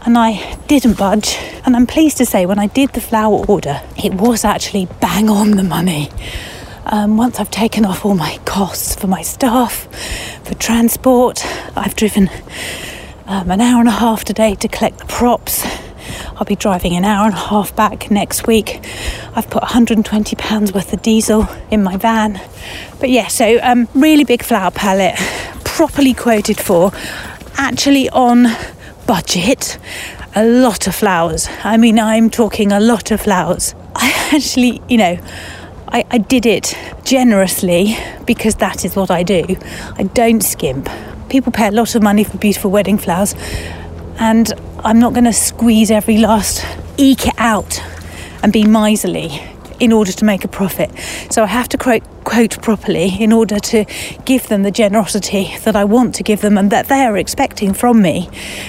And 0.04 0.16
I 0.16 0.56
didn't 0.68 0.98
budge. 0.98 1.36
And 1.64 1.74
I'm 1.74 1.86
pleased 1.86 2.16
to 2.18 2.26
say, 2.26 2.46
when 2.46 2.58
I 2.58 2.66
did 2.66 2.90
the 2.90 3.00
flower 3.00 3.44
order, 3.48 3.82
it 3.96 4.14
was 4.14 4.44
actually 4.44 4.86
bang 5.00 5.28
on 5.28 5.52
the 5.52 5.62
money. 5.62 6.10
Um, 6.86 7.16
once 7.16 7.40
I've 7.40 7.50
taken 7.50 7.84
off 7.84 8.04
all 8.04 8.14
my 8.14 8.38
costs 8.44 8.94
for 8.94 9.08
my 9.08 9.22
staff, 9.22 9.88
for 10.44 10.54
transport, 10.54 11.44
I've 11.76 11.96
driven 11.96 12.30
um, 13.26 13.50
an 13.50 13.60
hour 13.60 13.80
and 13.80 13.88
a 13.88 13.92
half 13.92 14.24
today 14.24 14.54
to 14.56 14.68
collect 14.68 14.98
the 14.98 15.06
props. 15.06 15.64
I'll 16.36 16.44
be 16.44 16.56
driving 16.56 16.94
an 16.94 17.04
hour 17.04 17.26
and 17.26 17.34
a 17.34 17.38
half 17.38 17.74
back 17.74 18.10
next 18.10 18.46
week. 18.46 18.80
I've 19.34 19.50
put 19.50 19.62
120 19.62 20.36
pounds 20.36 20.72
worth 20.72 20.92
of 20.92 21.02
diesel 21.02 21.48
in 21.70 21.82
my 21.82 21.96
van. 21.96 22.40
But 23.00 23.10
yeah, 23.10 23.26
so 23.28 23.58
um, 23.62 23.88
really 23.94 24.24
big 24.24 24.42
flower 24.42 24.70
palette, 24.70 25.16
properly 25.64 26.14
quoted 26.14 26.58
for 26.58 26.92
actually 27.54 28.08
on 28.10 28.46
budget, 29.06 29.78
a 30.34 30.44
lot 30.44 30.86
of 30.86 30.94
flowers. 30.94 31.48
I 31.64 31.76
mean, 31.76 31.98
I'm 31.98 32.30
talking 32.30 32.70
a 32.70 32.80
lot 32.80 33.10
of 33.10 33.20
flowers. 33.22 33.74
I 33.94 34.30
actually, 34.32 34.82
you 34.88 34.98
know, 34.98 35.18
I, 35.88 36.04
I 36.10 36.18
did 36.18 36.46
it 36.46 36.76
generously 37.04 37.96
because 38.24 38.56
that 38.56 38.84
is 38.84 38.94
what 38.94 39.10
I 39.10 39.22
do. 39.22 39.56
I 39.96 40.04
don't 40.04 40.42
skimp. 40.42 40.88
People 41.28 41.52
pay 41.52 41.68
a 41.68 41.72
lot 41.72 41.94
of 41.94 42.02
money 42.02 42.24
for 42.24 42.38
beautiful 42.38 42.70
wedding 42.70 42.98
flowers, 42.98 43.34
and 44.18 44.52
I'm 44.84 44.98
not 44.98 45.12
going 45.12 45.24
to 45.24 45.32
squeeze 45.32 45.90
every 45.90 46.18
last 46.18 46.64
eke 46.96 47.26
it 47.28 47.34
out 47.38 47.82
and 48.42 48.52
be 48.52 48.64
miserly 48.64 49.42
in 49.80 49.92
order 49.92 50.12
to 50.12 50.24
make 50.24 50.44
a 50.44 50.48
profit. 50.48 50.90
So 51.30 51.42
I 51.42 51.46
have 51.46 51.68
to 51.70 51.78
quote, 51.78 52.02
quote 52.24 52.60
properly 52.62 53.22
in 53.22 53.32
order 53.32 53.58
to 53.58 53.84
give 54.24 54.48
them 54.48 54.62
the 54.62 54.70
generosity 54.70 55.56
that 55.64 55.76
I 55.76 55.84
want 55.84 56.14
to 56.16 56.22
give 56.22 56.40
them 56.40 56.58
and 56.58 56.70
that 56.70 56.88
they 56.88 57.04
are 57.04 57.16
expecting 57.16 57.72
from 57.72 58.02
me, 58.02 58.28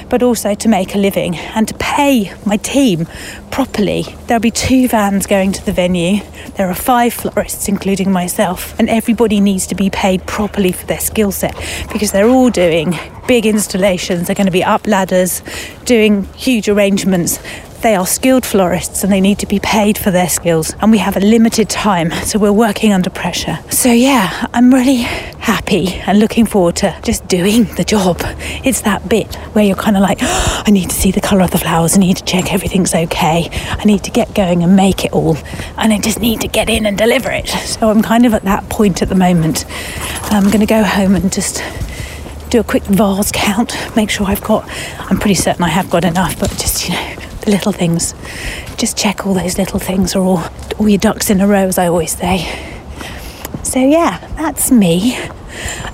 but 0.10 0.22
also 0.22 0.54
to 0.56 0.70
make 0.70 0.96
a 0.96 0.98
living 0.98 1.36
and 1.36 1.68
to 1.68 1.74
pay 1.76 2.34
my 2.46 2.58
team 2.58 3.08
properly. 3.52 4.06
There'll 4.28 4.42
be 4.42 4.52
two 4.52 4.88
vans 4.88 5.26
going 5.26 5.52
to 5.54 5.66
the 5.66 5.72
venue. 5.72 6.22
There 6.56 6.70
are 6.70 6.76
five 6.76 7.14
florists, 7.14 7.68
including 7.68 8.12
myself, 8.12 8.78
and 8.80 8.90
everybody 8.90 9.40
needs 9.40 9.68
to 9.68 9.76
be 9.76 9.90
paid 9.90 10.26
properly 10.26 10.72
for 10.72 10.86
their 10.86 11.00
skill 11.00 11.32
set 11.32 11.56
because 11.92 12.12
they're 12.12 12.30
all 12.30 12.50
doing 12.50 12.98
big 13.28 13.46
installations. 13.46 14.28
They're 14.28 14.36
going 14.36 14.46
to 14.46 14.52
be 14.52 14.64
up 14.64 14.88
ladders, 14.88 15.42
doing 15.86 16.26
huge 16.36 16.70
arrangements 16.70 17.40
they 17.81 17.96
are 17.96 18.05
skilled 18.07 18.46
florists 18.46 19.03
and 19.03 19.12
they 19.12 19.22
need 19.22 19.39
to 19.39 19.46
be 19.46 19.60
paid 19.60 19.98
for 19.98 20.12
their 20.12 20.29
skills. 20.29 20.75
And 20.81 20.91
we 20.91 20.98
have 20.98 21.15
a 21.15 21.19
limited 21.19 21.69
time, 21.69 22.12
so 22.12 22.39
we're 22.39 22.51
working 22.51 22.91
under 22.91 23.10
pressure. 23.10 23.60
So, 23.69 23.91
yeah, 23.91 24.48
I'm 24.53 24.74
really 24.74 24.98
happy 24.98 25.88
and 26.07 26.19
looking 26.19 26.46
forward 26.46 26.75
to 26.77 27.00
just 27.03 27.27
doing 27.27 27.65
the 27.75 27.84
job. 27.84 28.17
It's 28.63 28.81
that 28.81 29.07
bit 29.07 29.36
where 29.53 29.63
you're 29.63 29.75
kind 29.75 29.96
of 29.96 30.01
like, 30.01 30.19
oh, 30.22 30.63
I 30.65 30.72
need 30.72 30.89
to 30.89 30.96
see 30.96 31.12
the 31.12 31.22
colour 31.22 31.43
of 31.43 31.51
the 31.51 31.57
flowers, 31.57 31.96
I 31.96 32.00
need 32.00 32.17
to 32.17 32.25
check 32.25 32.53
everything's 32.53 32.93
okay, 32.93 33.50
I 33.51 33.84
need 33.86 34.03
to 34.03 34.12
get 34.12 34.34
going 34.34 34.63
and 34.63 34.75
make 34.75 35.05
it 35.05 35.13
all, 35.13 35.38
and 35.77 35.93
I 35.93 36.00
just 36.00 36.19
need 36.19 36.41
to 36.41 36.48
get 36.48 36.69
in 36.69 36.86
and 36.86 36.98
deliver 36.98 37.29
it. 37.31 37.48
So, 37.48 37.89
I'm 37.89 38.01
kind 38.01 38.25
of 38.25 38.34
at 38.34 38.43
that 38.43 38.67
point 38.69 39.01
at 39.01 39.10
the 39.10 39.15
moment. 39.15 39.65
I'm 40.31 40.46
going 40.46 40.60
to 40.60 40.65
go 40.65 40.84
home 40.84 41.15
and 41.15 41.31
just 41.31 41.63
do 42.50 42.60
a 42.60 42.63
quick 42.63 42.84
vase 42.84 43.31
count, 43.31 43.75
make 43.96 44.10
sure 44.10 44.25
I've 44.25 44.43
got, 44.43 44.67
I'm 45.00 45.17
pretty 45.19 45.36
certain 45.36 45.63
I 45.63 45.69
have 45.69 45.89
got 45.89 46.03
enough, 46.03 46.39
but 46.39 46.50
just, 46.51 46.88
you 46.88 46.96
know, 46.96 47.15
little 47.48 47.72
things. 47.72 48.13
Just 48.77 48.98
check 48.98 49.25
all 49.25 49.34
those 49.34 49.58
little 49.58 49.80
things 49.80 50.16
are 50.16 50.22
all, 50.22 50.44
all 50.77 50.89
your 50.89 51.00
ducks 51.00 51.30
in 51.30 51.42
a 51.42 51.48
row, 51.48 51.68
as 51.68 51.77
I 51.77 51.88
always 51.88 52.16
say. 52.16 52.46
So, 53.63 53.80
yeah, 53.80 54.20
that's 54.36 54.72
me. 54.72 55.18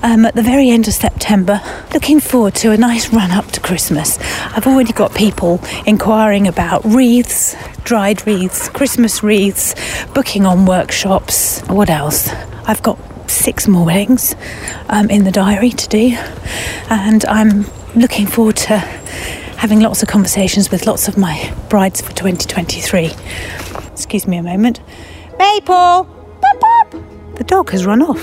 Um, 0.02 0.26
at 0.26 0.34
the 0.34 0.42
very 0.42 0.70
end 0.70 0.86
of 0.88 0.94
September, 0.94 1.60
looking 1.92 2.20
forward 2.20 2.54
to 2.56 2.70
a 2.72 2.76
nice 2.76 3.12
run 3.12 3.30
up 3.30 3.46
to 3.52 3.60
Christmas. 3.60 4.18
I've 4.54 4.66
already 4.66 4.92
got 4.92 5.14
people 5.14 5.60
inquiring 5.86 6.46
about 6.46 6.84
wreaths, 6.84 7.56
dried 7.82 8.26
wreaths, 8.26 8.68
Christmas 8.68 9.22
wreaths, 9.22 9.74
booking 10.12 10.44
on 10.44 10.66
workshops. 10.66 11.62
What 11.62 11.88
else? 11.88 12.28
I've 12.66 12.82
got 12.82 12.98
six 13.30 13.66
more 13.66 13.86
weddings 13.86 14.34
um, 14.88 15.08
in 15.10 15.24
the 15.24 15.32
diary 15.32 15.70
to 15.70 15.88
do, 15.88 16.16
and 16.90 17.24
I'm 17.24 17.64
looking 17.94 18.26
forward 18.26 18.56
to 18.56 19.03
having 19.64 19.80
lots 19.80 20.02
of 20.02 20.08
conversations 20.10 20.70
with 20.70 20.86
lots 20.86 21.08
of 21.08 21.16
my 21.16 21.50
brides 21.70 22.02
for 22.02 22.12
2023. 22.12 23.10
Excuse 23.92 24.26
me 24.26 24.36
a 24.36 24.42
moment. 24.42 24.82
Maple! 25.38 26.04
Pop, 26.04 26.60
pop! 26.60 26.90
The 27.36 27.44
dog 27.44 27.70
has 27.70 27.86
run 27.86 28.02
off. 28.02 28.22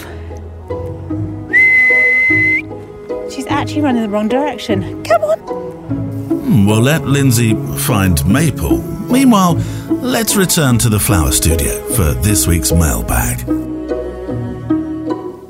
She's 3.34 3.48
actually 3.48 3.82
running 3.82 4.04
the 4.04 4.10
wrong 4.10 4.28
direction. 4.28 5.04
Come 5.04 5.24
on! 5.24 5.40
Hmm, 5.40 6.68
well, 6.68 6.82
let 6.82 7.06
Lindsey 7.06 7.56
find 7.76 8.24
Maple. 8.32 8.78
Meanwhile, 9.12 9.56
let's 9.90 10.36
return 10.36 10.78
to 10.78 10.90
the 10.90 11.00
flower 11.00 11.32
studio 11.32 11.84
for 11.96 12.14
this 12.22 12.46
week's 12.46 12.72
mailbag. 12.72 13.61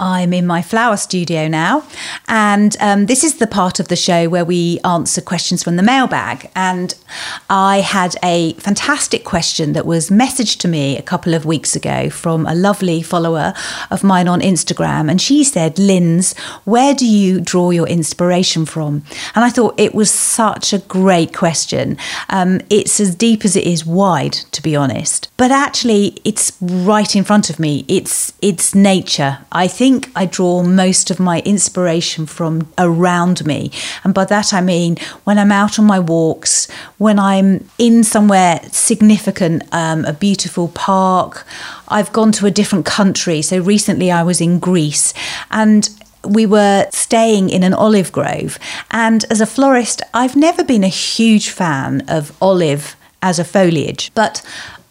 I'm 0.02 0.34
in 0.34 0.48
my 0.48 0.64
flower 0.64 0.98
studio 0.98 1.48
now, 1.48 1.84
and 2.28 2.76
um, 2.80 3.06
this 3.06 3.24
is 3.24 3.36
the 3.36 3.46
part 3.46 3.80
of 3.80 3.88
the 3.88 3.96
show 3.96 4.28
where 4.30 4.44
we 4.44 4.80
answer 4.84 5.22
questions 5.22 5.64
from 5.64 5.76
the 5.76 5.84
mailbag. 5.84 6.50
And 6.56 6.96
I 7.50 7.82
had 7.82 8.16
a 8.24 8.54
fantastic 8.54 9.24
question 9.24 9.74
that 9.74 9.86
was 9.86 10.10
messaged 10.10 10.58
to 10.62 10.68
me 10.68 10.98
a 10.98 11.04
couple 11.04 11.36
of 11.36 11.46
weeks 11.46 11.76
ago 11.76 12.10
from 12.10 12.48
a 12.48 12.56
lovely 12.56 13.04
follower 13.04 13.54
of 13.92 14.04
mine 14.04 14.28
on 14.28 14.42
Instagram. 14.42 15.10
And 15.10 15.22
she 15.22 15.44
said, 15.44 15.78
Linz, 15.78 16.36
where 16.64 16.96
do 16.96 17.06
you 17.06 17.40
draw 17.40 17.70
your 17.70 17.88
inspiration 17.88 18.66
from? 18.66 19.04
And 19.36 19.46
I 19.46 19.50
thought 19.50 19.80
it 19.80 19.94
was 19.94 20.10
such 20.10 20.74
a 20.74 20.80
great 20.80 21.34
question. 21.34 21.98
Um, 22.30 22.62
it's 22.72 23.00
as 23.00 23.14
deep 23.14 23.46
as 23.46 23.56
it 23.56 23.66
is 23.66 23.86
wide, 23.86 24.34
to 24.34 24.64
be 24.64 24.76
honest. 24.76 25.30
But 25.38 25.52
actually, 25.52 26.18
it's 26.24 26.58
right 26.60 27.16
in 27.16 27.24
front 27.24 27.52
of 27.52 27.60
me. 27.60 27.86
It's 27.88 28.34
it's 28.42 28.74
nature. 28.74 29.40
I 29.52 29.68
think 29.68 29.91
think 29.92 30.12
I 30.16 30.26
draw 30.26 30.64
most 30.64 31.12
of 31.12 31.20
my 31.20 31.42
inspiration 31.42 32.26
from 32.26 32.72
around 32.78 33.46
me. 33.46 33.72
And 34.04 34.14
by 34.14 34.26
that 34.26 34.54
I 34.54 34.62
mean 34.62 34.96
when 35.26 35.38
I'm 35.38 35.52
out 35.52 35.78
on 35.80 35.86
my 35.86 36.00
walks, 36.00 36.70
when 36.98 37.20
I'm 37.20 37.68
in 37.78 38.04
somewhere 38.04 38.62
significant, 38.72 39.64
um, 39.74 40.06
a 40.06 40.14
beautiful 40.14 40.70
park. 40.70 41.46
I've 41.90 42.14
gone 42.14 42.32
to 42.34 42.46
a 42.46 42.52
different 42.52 42.86
country. 42.86 43.42
So 43.42 43.60
recently 43.60 44.12
I 44.12 44.24
was 44.24 44.40
in 44.40 44.60
Greece 44.60 45.14
and 45.50 45.90
we 46.24 46.46
were 46.46 46.88
staying 46.92 47.50
in 47.50 47.64
an 47.64 47.74
olive 47.74 48.12
grove. 48.12 48.58
And 48.92 49.26
as 49.30 49.42
a 49.42 49.46
florist, 49.46 50.02
I've 50.14 50.38
never 50.38 50.64
been 50.64 50.86
a 50.86 50.96
huge 51.12 51.50
fan 51.50 52.04
of 52.08 52.32
olive 52.42 52.96
as 53.22 53.40
a 53.40 53.44
foliage, 53.44 54.12
but 54.14 54.42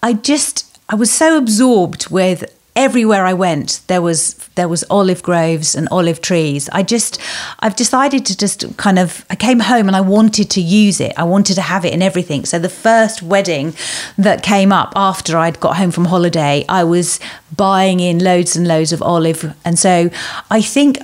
I 0.02 0.12
just, 0.12 0.78
I 0.88 0.94
was 0.94 1.10
so 1.10 1.36
absorbed 1.36 2.10
with 2.10 2.44
everywhere 2.76 3.24
I 3.24 3.32
went, 3.32 3.80
there 3.86 4.02
was 4.02 4.34
there 4.54 4.68
was 4.68 4.84
olive 4.90 5.22
groves 5.22 5.74
and 5.74 5.88
olive 5.90 6.20
trees. 6.20 6.68
I 6.72 6.82
just 6.82 7.20
I've 7.60 7.76
decided 7.76 8.26
to 8.26 8.36
just 8.36 8.76
kind 8.76 8.98
of 8.98 9.24
I 9.30 9.36
came 9.36 9.60
home 9.60 9.86
and 9.86 9.96
I 9.96 10.00
wanted 10.00 10.50
to 10.50 10.60
use 10.60 11.00
it. 11.00 11.12
I 11.16 11.24
wanted 11.24 11.54
to 11.54 11.62
have 11.62 11.84
it 11.84 11.92
in 11.92 12.02
everything. 12.02 12.44
So 12.44 12.58
the 12.58 12.68
first 12.68 13.22
wedding 13.22 13.74
that 14.18 14.42
came 14.42 14.72
up 14.72 14.92
after 14.96 15.36
I'd 15.36 15.60
got 15.60 15.76
home 15.76 15.90
from 15.90 16.06
holiday, 16.06 16.64
I 16.68 16.84
was 16.84 17.20
buying 17.56 18.00
in 18.00 18.18
loads 18.18 18.56
and 18.56 18.66
loads 18.66 18.92
of 18.92 19.02
olive. 19.02 19.54
And 19.64 19.78
so 19.78 20.10
I 20.50 20.62
think 20.62 20.98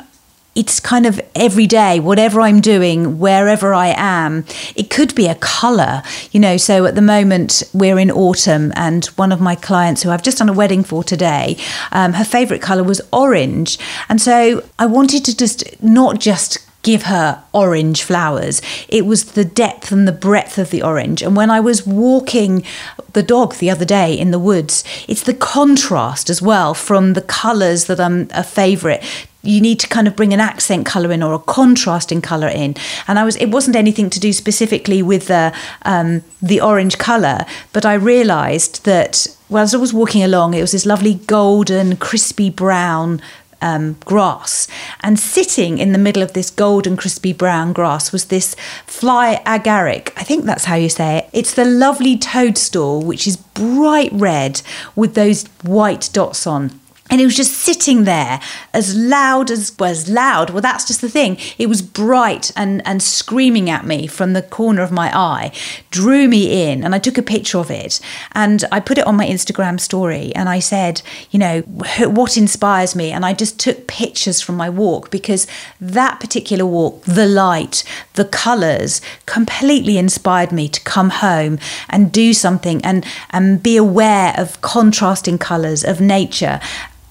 it's 0.57 0.81
kind 0.81 1.07
of 1.07 1.21
every 1.35 1.67
day, 1.67 2.01
whatever 2.01 2.41
I'm 2.41 2.61
doing, 2.61 3.19
wherever 3.19 3.75
I 3.75 3.95
am. 3.97 4.45
It 4.75 4.89
could 4.89 5.15
be 5.15 5.27
a 5.27 5.35
colour, 5.37 6.03
you 6.33 6.41
know. 6.41 6.57
So 6.57 6.87
at 6.87 6.95
the 6.95 7.03
moment, 7.03 7.63
we're 7.75 7.99
in 7.99 8.11
autumn, 8.11 8.73
and 8.75 9.05
one 9.17 9.33
of 9.33 9.41
my 9.41 9.55
clients 9.55 10.03
who 10.03 10.11
I've 10.11 10.23
just 10.23 10.39
done 10.39 10.49
a 10.49 10.55
wedding 10.55 10.83
for 10.83 11.05
today, 11.05 11.59
um, 11.93 12.15
her 12.15 12.25
favourite 12.25 12.63
colour 12.63 12.83
was 12.83 13.03
orange. 13.13 13.79
And 14.09 14.21
so 14.21 14.67
I 14.79 14.87
wanted 14.87 15.25
to 15.27 15.37
just 15.37 15.83
not 15.83 16.19
just 16.19 16.67
give 16.83 17.03
her 17.03 17.43
orange 17.53 18.05
flowers. 18.05 18.63
It 18.89 19.05
was 19.05 19.33
the 19.33 19.45
depth 19.45 19.91
and 19.91 20.07
the 20.07 20.13
breadth 20.13 20.57
of 20.57 20.71
the 20.71 20.83
orange. 20.83 21.21
And 21.21 21.35
when 21.35 21.51
I 21.51 21.59
was 21.59 21.85
walking 21.85 22.65
the 23.13 23.25
dog 23.25 23.55
the 23.55 23.71
other 23.71 23.85
day 23.85 24.15
in 24.15 24.31
the 24.31 24.39
woods, 24.39 24.85
it's 25.09 25.25
the 25.25 25.35
contrast 25.35 26.31
as 26.31 26.41
well 26.41 26.75
from 26.75 27.15
the 27.15 27.23
colours 27.23 27.87
that 27.87 27.99
I'm 27.99 28.29
a 28.33 28.45
favourite 28.45 29.03
you 29.47 29.61
need 29.61 29.79
to 29.81 29.89
kind 29.89 30.09
of 30.09 30.17
bring 30.17 30.33
an 30.33 30.41
accent 30.41 30.87
color 30.87 31.13
in 31.13 31.23
or 31.23 31.35
a 31.35 31.39
contrasting 31.39 32.21
color 32.21 32.49
in 32.49 32.75
and 33.09 33.19
i 33.19 33.25
was 33.25 33.37
it 33.37 33.47
wasn't 33.47 33.77
anything 33.77 34.11
to 34.11 34.21
do 34.21 34.33
specifically 34.33 35.03
with 35.03 35.27
the 35.27 35.55
um, 35.83 36.23
the 36.43 36.61
orange 36.61 36.99
color 36.99 37.45
but 37.73 37.85
i 37.85 37.95
realized 37.95 38.85
that 38.85 39.27
well 39.49 39.63
as 39.63 39.75
i 39.75 39.79
was 39.79 39.93
walking 39.93 40.23
along 40.23 40.55
it 40.55 40.61
was 40.61 40.73
this 40.73 40.87
lovely 40.87 41.15
golden 41.15 41.97
crispy 41.97 42.51
brown 42.51 43.21
um, 43.61 43.97
grass. 44.05 44.69
And 45.01 45.19
sitting 45.19 45.79
in 45.79 45.93
the 45.93 45.99
middle 45.99 46.23
of 46.23 46.33
this 46.33 46.51
golden, 46.51 46.97
crispy 46.97 47.33
brown 47.33 47.73
grass 47.73 48.13
was 48.13 48.27
this 48.27 48.55
fly 48.87 49.43
agaric. 49.47 50.13
I 50.17 50.25
think 50.25 50.45
that's 50.45 50.65
how 50.65 50.75
you 50.75 50.89
say 50.89 51.19
it. 51.19 51.31
It's 51.33 51.55
the 51.55 51.65
lovely 51.65 52.17
toadstool, 52.19 53.03
which 53.03 53.27
is 53.27 53.37
bright 53.37 54.13
red 54.13 54.63
with 54.95 55.15
those 55.15 55.45
white 55.63 56.11
dots 56.13 56.47
on 56.47 56.79
and 57.11 57.21
it 57.21 57.25
was 57.25 57.37
just 57.37 57.53
sitting 57.53 58.05
there 58.05 58.41
as 58.73 58.97
loud 58.97 59.51
as 59.51 59.77
was 59.79 60.09
loud. 60.09 60.51
Well 60.51 60.63
that's 60.63 60.87
just 60.87 61.01
the 61.01 61.09
thing. 61.09 61.39
It 61.59 61.69
was 61.69 61.83
bright 61.83 62.53
and 62.57 62.83
and 62.87 63.03
screaming 63.03 63.71
at 63.71 63.87
me 63.87 64.07
from 64.07 64.33
the 64.33 64.43
corner 64.43 64.83
of 64.83 64.91
my 64.91 65.17
eye 65.17 65.53
drew 65.91 66.29
me 66.29 66.71
in 66.71 66.85
and 66.85 66.95
i 66.95 66.99
took 66.99 67.19
a 67.19 67.23
picture 67.23 67.59
of 67.59 67.71
it. 67.71 68.01
And 68.33 68.65
i 68.73 68.81
put 68.81 68.99
it 68.99 69.07
on 69.07 69.17
my 69.17 69.27
instagram 69.27 69.79
story 69.81 70.35
and 70.35 70.49
i 70.49 70.59
said 70.59 71.03
you 71.31 71.39
know 71.39 71.61
what 71.61 72.37
inspires 72.37 72.95
me? 72.97 73.13
And 73.13 73.25
i 73.25 73.33
just 73.33 73.61
took 73.61 73.87
pictures 73.87 74.41
from 74.41 74.57
my 74.57 74.69
walk 74.69 75.11
because 75.11 75.47
that 75.81 76.21
particular 76.21 76.67
walk 76.67 77.03
the 77.05 77.27
light 77.27 77.85
the 78.15 78.25
colors 78.25 79.01
completely 79.27 79.99
inspired 79.99 80.53
me 80.53 80.69
to 80.69 80.81
come 80.83 81.11
home 81.11 81.59
and 81.89 82.11
do 82.13 82.33
something 82.33 82.85
and 82.85 83.05
and 83.31 83.63
be 83.63 83.77
aware 83.77 84.35
of 84.37 84.61
contrasting 84.61 85.39
colors 85.39 85.85
of 85.85 86.01
nature 86.01 86.61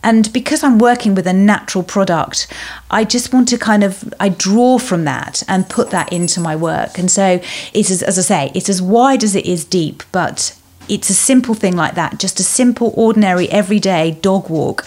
and 0.06 0.32
because 0.32 0.64
I'm 0.64 0.78
working 0.78 1.16
with 1.16 1.26
a 1.26 1.34
natural 1.34 1.84
product, 1.84 2.46
I 2.92 3.04
just 3.04 3.34
want 3.34 3.50
to 3.50 3.58
kind 3.58 3.84
of 3.84 4.14
I 4.20 4.30
draw 4.30 4.78
from 4.78 5.04
that 5.06 5.42
and 5.48 5.68
put 5.68 5.90
that 5.90 6.14
into 6.14 6.40
my 6.40 6.56
work. 6.56 7.00
And 7.00 7.10
so 7.10 7.42
it's 7.74 7.90
as, 7.90 8.04
as 8.04 8.20
I 8.20 8.22
say, 8.22 8.52
it's 8.54 8.70
as 8.70 8.84
wide 8.84 9.24
as 9.24 9.36
it 9.36 9.48
is 9.48 9.66
deep, 9.66 10.04
but 10.12 10.56
it's 10.88 11.10
a 11.10 11.16
simple 11.16 11.56
thing 11.56 11.76
like 11.76 11.96
that, 11.96 12.20
just 12.20 12.40
a 12.40 12.44
simple, 12.44 12.94
ordinary, 12.96 13.50
everyday 13.50 14.12
dog 14.12 14.48
walk. 14.48 14.86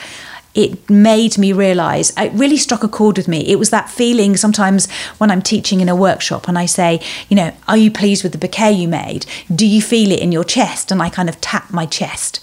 It 0.55 0.89
made 0.89 1.37
me 1.37 1.53
realize 1.53 2.13
it 2.17 2.33
really 2.33 2.57
struck 2.57 2.85
a 2.85 2.89
chord 2.89 3.17
with 3.17 3.27
me. 3.27 3.41
It 3.49 3.59
was 3.59 3.71
that 3.71 3.91
feeling 3.91 4.37
sometimes 4.37 4.91
when 5.19 5.31
i'm 5.31 5.43
teaching 5.43 5.81
in 5.81 5.89
a 5.89 5.95
workshop 5.95 6.49
and 6.49 6.59
i 6.59 6.67
say 6.67 7.01
you 7.29 7.37
know 7.37 7.55
are 7.69 7.77
you 7.77 7.93
pleased 7.93 8.23
with 8.23 8.33
the 8.33 8.39
bouquet 8.39 8.73
you 8.73 8.89
made? 8.89 9.27
Do 9.55 9.67
you 9.67 9.83
feel 9.83 10.11
it 10.11 10.21
in 10.21 10.33
your 10.33 10.45
chest? 10.45 10.91
And 10.91 11.03
i 11.03 11.11
kind 11.11 11.29
of 11.29 11.41
tap 11.41 11.73
my 11.73 11.87
chest 11.87 12.41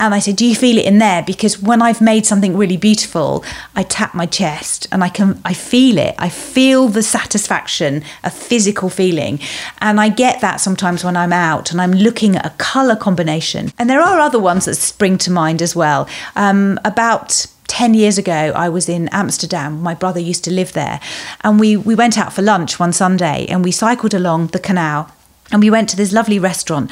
and 0.00 0.14
I 0.14 0.18
said, 0.18 0.36
Do 0.36 0.46
you 0.46 0.54
feel 0.54 0.78
it 0.78 0.84
in 0.84 0.98
there? 0.98 1.22
Because 1.22 1.60
when 1.60 1.80
I've 1.80 2.00
made 2.00 2.26
something 2.26 2.56
really 2.56 2.76
beautiful, 2.76 3.44
I 3.74 3.82
tap 3.82 4.14
my 4.14 4.26
chest 4.26 4.86
and 4.90 5.04
I 5.04 5.08
can 5.08 5.40
I 5.44 5.54
feel 5.54 5.98
it. 5.98 6.14
I 6.18 6.28
feel 6.28 6.88
the 6.88 7.02
satisfaction, 7.02 8.02
a 8.22 8.30
physical 8.30 8.88
feeling. 8.88 9.38
And 9.78 10.00
I 10.00 10.08
get 10.08 10.40
that 10.40 10.60
sometimes 10.60 11.04
when 11.04 11.16
I'm 11.16 11.32
out 11.32 11.70
and 11.70 11.80
I'm 11.80 11.92
looking 11.92 12.36
at 12.36 12.46
a 12.46 12.50
colour 12.50 12.96
combination. 12.96 13.72
And 13.78 13.88
there 13.88 14.00
are 14.00 14.18
other 14.18 14.40
ones 14.40 14.64
that 14.64 14.74
spring 14.74 15.18
to 15.18 15.30
mind 15.30 15.62
as 15.62 15.76
well. 15.76 16.08
Um, 16.36 16.78
about 16.84 17.46
10 17.68 17.94
years 17.94 18.18
ago, 18.18 18.32
I 18.54 18.68
was 18.68 18.88
in 18.88 19.08
Amsterdam. 19.08 19.80
My 19.80 19.94
brother 19.94 20.20
used 20.20 20.44
to 20.44 20.50
live 20.50 20.72
there. 20.74 21.00
And 21.42 21.58
we, 21.58 21.76
we 21.76 21.94
went 21.94 22.18
out 22.18 22.32
for 22.32 22.42
lunch 22.42 22.78
one 22.78 22.92
Sunday 22.92 23.46
and 23.48 23.64
we 23.64 23.70
cycled 23.70 24.14
along 24.14 24.48
the 24.48 24.58
canal 24.58 25.10
and 25.50 25.62
we 25.62 25.70
went 25.70 25.88
to 25.90 25.96
this 25.96 26.12
lovely 26.12 26.38
restaurant 26.38 26.90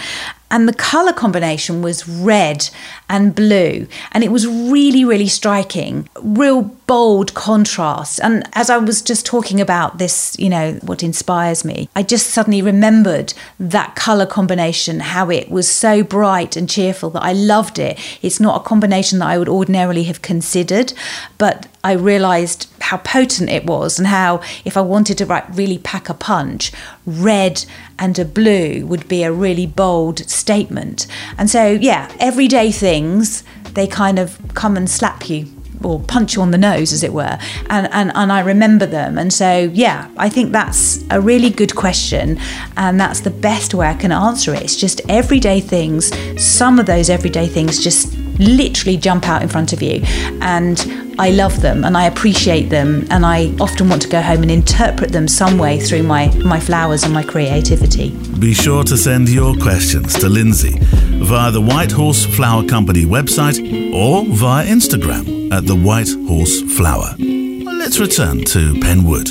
and 0.53 0.69
the 0.69 0.73
color 0.73 1.13
combination 1.13 1.83
was 1.83 2.09
red 2.09 2.71
and 3.09 3.35
blue. 3.35 3.89
And 4.13 4.23
it 4.23 4.31
was 4.31 4.47
really 4.47 5.05
really 5.05 5.27
striking. 5.27 6.09
Real 6.21 6.63
bold 6.87 7.35
contrast. 7.35 8.21
And 8.23 8.45
as 8.53 8.71
i 8.71 8.77
was 8.77 9.03
just 9.03 9.27
talking 9.27 9.61
about 9.61 9.99
this 9.99 10.37
you 10.39 10.49
know 10.49 10.75
what 10.83 11.03
inspires 11.03 11.65
me 11.65 11.89
i 11.97 12.03
just 12.03 12.29
suddenly 12.31 12.61
remembered 12.61 13.33
that 13.59 13.97
color 13.97 14.27
combination 14.27 15.01
how 15.01 15.31
it 15.31 15.51
was 15.51 15.69
so 15.69 16.03
bright 16.03 16.57
and 16.57 16.69
cheerful 16.69 17.11
that 17.11 17.23
i 17.23 17.33
loved 17.33 17.79
it. 17.79 17.99
It's 18.23 18.41
not 18.41 18.61
a 18.61 18.65
combination 18.65 19.19
that 19.21 19.29
i 19.29 19.39
would 19.39 19.49
ordinarily 19.49 20.05
have 20.05 20.23
considered. 20.23 20.93
But 21.39 21.67
I 21.85 21.93
realized 21.93 22.69
how 22.81 22.99
potent 22.99 23.51
it 23.51 23.65
was 23.65 23.99
and 23.99 24.07
how 24.07 24.41
if 24.65 24.77
I 24.77 24.83
wanted 24.83 25.19
to 25.19 25.27
write 25.27 25.45
really 25.55 25.79
pack 25.79 26.09
a 26.09 26.15
punch, 26.15 26.73
red 27.07 27.65
and 27.99 28.19
a 28.19 28.25
blue 28.25 28.87
would 28.87 29.09
be 29.09 29.23
a 29.23 29.33
really 29.33 29.67
bold 29.67 30.19
statement. 30.31 31.07
And 31.39 31.51
so, 31.51 31.73
yeah, 31.73 32.15
everyday 32.21 32.71
things, 32.71 33.43
they 33.75 33.87
kind 33.87 34.19
of 34.19 34.39
come 34.55 34.77
and 34.77 34.89
slap 34.89 35.29
you 35.29 35.49
or 35.85 36.01
punch 36.01 36.35
you 36.35 36.43
on 36.43 36.51
the 36.51 36.59
nose, 36.59 36.93
as 36.93 37.03
it 37.03 37.13
were. 37.13 37.39
And, 37.71 37.89
and, 37.93 38.13
and 38.15 38.33
I 38.33 38.41
remember 38.41 38.87
them. 38.87 39.19
And 39.19 39.33
so, 39.33 39.71
yeah, 39.73 40.11
I 40.17 40.29
think 40.29 40.53
that's 40.53 41.05
a 41.11 41.21
really 41.21 41.51
good 41.51 41.75
question. 41.75 42.39
And 42.77 43.01
that's 43.01 43.21
the 43.21 43.31
best 43.31 43.75
way 43.75 43.89
I 43.89 43.95
can 43.95 44.13
answer 44.13 44.55
it. 44.55 44.63
It's 44.63 44.77
just 44.77 45.01
everyday 45.09 45.61
things. 45.61 46.13
Some 46.43 46.79
of 46.79 46.87
those 46.87 47.11
everyday 47.11 47.49
things 47.49 47.83
just 47.83 48.17
literally 48.39 48.97
jump 48.97 49.29
out 49.29 49.43
in 49.43 49.49
front 49.49 49.73
of 49.73 49.83
you. 49.83 50.01
And 50.41 50.79
I 51.19 51.31
love 51.31 51.61
them 51.61 51.85
and 51.85 51.97
I 51.97 52.07
appreciate 52.07 52.69
them. 52.71 53.07
And 53.11 53.25
I 53.25 53.55
often 53.61 53.89
want 53.89 54.03
to 54.03 54.09
go 54.09 54.21
home 54.23 54.43
and 54.43 54.51
interpret 54.51 55.13
them 55.13 55.29
some 55.29 55.59
way 55.59 55.79
through 55.79 56.03
my, 56.03 56.29
my 56.39 56.59
flowers 56.59 57.05
and 57.05 57.13
my 57.13 57.23
creativity. 57.23 58.11
Be 58.39 58.55
sure 58.55 58.85
to 58.85 58.97
send 58.97 59.29
your 59.29 59.55
questions 59.57 60.15
to 60.19 60.29
Lindsey 60.29 60.79
via 60.81 61.51
the 61.51 61.61
White 61.61 61.93
Horse 61.93 62.25
Flower 62.25 62.65
Company 62.65 63.05
website 63.05 63.93
or 63.95 64.25
via 64.25 64.67
Instagram 64.67 65.42
at 65.53 65.67
the 65.67 65.77
White 65.77 66.09
Horse 66.27 66.63
Flower. 66.79 67.15
Let's 67.19 67.99
return 67.99 68.43
to 68.47 68.73
Penwood, 68.81 69.29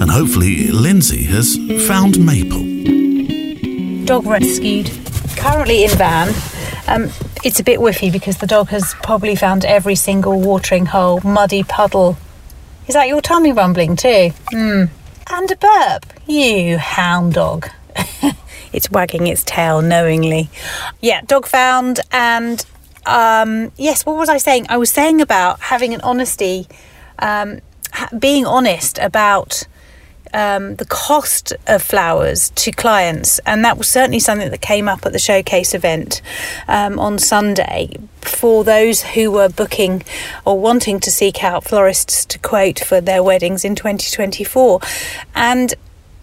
and 0.00 0.08
hopefully 0.08 0.68
Lindsey 0.68 1.24
has 1.24 1.56
found 1.88 2.24
Maple. 2.24 2.62
Dog 4.04 4.24
rescued, 4.24 4.92
currently 5.36 5.82
in 5.82 5.90
van. 5.90 6.28
Um, 6.86 7.10
it's 7.42 7.58
a 7.58 7.64
bit 7.64 7.80
whiffy 7.80 8.12
because 8.12 8.38
the 8.38 8.46
dog 8.46 8.68
has 8.68 8.94
probably 9.02 9.34
found 9.34 9.64
every 9.64 9.96
single 9.96 10.40
watering 10.40 10.86
hole, 10.86 11.20
muddy 11.24 11.64
puddle. 11.64 12.16
Is 12.86 12.94
that 12.94 13.08
your 13.08 13.20
tummy 13.20 13.50
rumbling 13.50 13.96
too? 13.96 14.30
Hmm. 14.50 14.84
And 15.28 15.50
a 15.50 15.56
burp. 15.56 16.06
You 16.28 16.78
hound 16.78 17.34
dog. 17.34 17.68
it's 18.72 18.92
wagging 18.92 19.26
its 19.26 19.42
tail 19.42 19.82
knowingly. 19.82 20.50
Yeah, 21.00 21.22
dog 21.22 21.46
found. 21.46 21.98
And 22.12 22.64
um, 23.06 23.72
yes, 23.76 24.06
what 24.06 24.16
was 24.16 24.28
I 24.28 24.38
saying? 24.38 24.66
I 24.68 24.76
was 24.76 24.90
saying 24.90 25.20
about 25.20 25.60
having 25.60 25.94
an 25.94 26.00
honesty, 26.02 26.66
um, 27.18 27.60
being 28.18 28.46
honest 28.46 28.98
about 28.98 29.66
um, 30.32 30.76
the 30.76 30.84
cost 30.84 31.52
of 31.66 31.82
flowers 31.82 32.50
to 32.50 32.72
clients, 32.72 33.38
and 33.40 33.64
that 33.64 33.78
was 33.78 33.88
certainly 33.88 34.18
something 34.18 34.50
that 34.50 34.60
came 34.60 34.88
up 34.88 35.06
at 35.06 35.12
the 35.12 35.18
showcase 35.18 35.74
event 35.74 36.20
um, 36.66 36.98
on 36.98 37.18
Sunday 37.18 37.96
for 38.20 38.64
those 38.64 39.02
who 39.02 39.30
were 39.30 39.48
booking 39.48 40.02
or 40.44 40.58
wanting 40.58 40.98
to 41.00 41.10
seek 41.10 41.44
out 41.44 41.62
florists 41.64 42.24
to 42.24 42.38
quote 42.38 42.80
for 42.80 43.00
their 43.00 43.22
weddings 43.22 43.64
in 43.64 43.74
2024. 43.74 44.80
And 45.34 45.74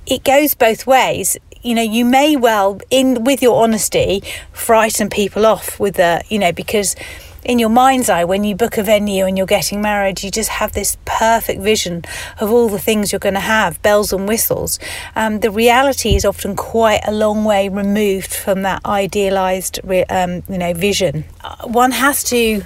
it 0.05 0.23
goes 0.23 0.55
both 0.55 0.85
ways 0.85 1.37
you 1.63 1.75
know 1.75 1.81
you 1.81 2.05
may 2.05 2.35
well 2.35 2.79
in 2.89 3.23
with 3.23 3.41
your 3.41 3.63
honesty 3.63 4.23
frighten 4.51 5.09
people 5.09 5.45
off 5.45 5.79
with 5.79 5.95
the 5.95 6.23
you 6.29 6.39
know 6.39 6.51
because 6.51 6.95
in 7.43 7.57
your 7.57 7.69
mind's 7.69 8.09
eye, 8.09 8.23
when 8.23 8.43
you 8.43 8.55
book 8.55 8.77
a 8.77 8.83
venue 8.83 9.25
and 9.25 9.37
you're 9.37 9.47
getting 9.47 9.81
married, 9.81 10.21
you 10.23 10.29
just 10.29 10.49
have 10.49 10.73
this 10.73 10.97
perfect 11.05 11.61
vision 11.61 12.03
of 12.39 12.51
all 12.51 12.69
the 12.69 12.79
things 12.79 13.11
you're 13.11 13.19
going 13.19 13.33
to 13.33 13.39
have, 13.39 13.81
bells 13.81 14.13
and 14.13 14.27
whistles. 14.27 14.77
Um, 15.15 15.39
the 15.39 15.49
reality 15.49 16.15
is 16.15 16.23
often 16.23 16.55
quite 16.55 17.01
a 17.05 17.11
long 17.11 17.43
way 17.43 17.67
removed 17.67 18.33
from 18.33 18.61
that 18.61 18.85
idealized, 18.85 19.79
um, 20.09 20.43
you 20.47 20.57
know, 20.57 20.73
vision. 20.73 21.25
Uh, 21.43 21.67
one 21.67 21.91
has 21.91 22.23
to, 22.25 22.63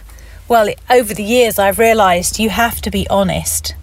well, 0.47 0.69
over 0.89 1.13
the 1.13 1.23
years, 1.23 1.57
I've 1.57 1.79
realized 1.79 2.37
you 2.37 2.49
have 2.49 2.81
to 2.81 2.91
be 2.91 3.07
honest 3.09 3.75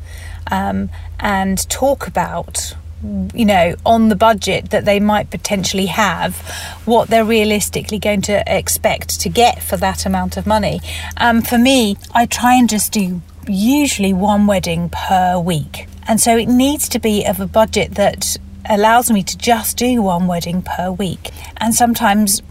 um, 0.50 0.90
and 1.18 1.68
talk 1.70 2.06
about 2.06 2.74
you 3.02 3.44
know, 3.44 3.74
on 3.84 4.08
the 4.08 4.16
budget 4.16 4.70
that 4.70 4.84
they 4.84 5.00
might 5.00 5.30
potentially 5.30 5.86
have, 5.86 6.36
what 6.84 7.08
they're 7.08 7.24
realistically 7.24 7.98
going 7.98 8.22
to 8.22 8.42
expect 8.46 9.20
to 9.20 9.28
get 9.28 9.62
for 9.62 9.76
that 9.76 10.06
amount 10.06 10.36
of 10.36 10.46
money. 10.46 10.80
Um, 11.16 11.42
for 11.42 11.58
me, 11.58 11.96
I 12.14 12.26
try 12.26 12.54
and 12.54 12.68
just 12.68 12.92
do 12.92 13.20
usually 13.46 14.12
one 14.12 14.46
wedding 14.46 14.88
per 14.90 15.38
week. 15.38 15.86
And 16.06 16.20
so 16.20 16.36
it 16.36 16.46
needs 16.46 16.88
to 16.90 16.98
be 16.98 17.24
of 17.24 17.40
a 17.40 17.46
budget 17.46 17.94
that 17.94 18.36
allows 18.68 19.10
me 19.10 19.22
to 19.24 19.36
just 19.36 19.76
do 19.76 20.02
one 20.02 20.26
wedding 20.26 20.62
per 20.62 20.90
week. 20.90 21.30
And 21.56 21.74
sometimes 21.74 22.42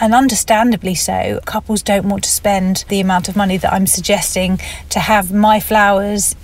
and 0.00 0.12
understandably 0.12 0.96
so, 0.96 1.40
couples 1.44 1.80
don't 1.80 2.08
want 2.08 2.24
to 2.24 2.30
spend 2.30 2.84
the 2.88 3.00
amount 3.00 3.28
of 3.28 3.36
money 3.36 3.56
that 3.58 3.72
I'm 3.72 3.86
suggesting 3.86 4.58
to 4.90 4.98
have 4.98 5.32
my 5.32 5.60
flowers 5.60 6.34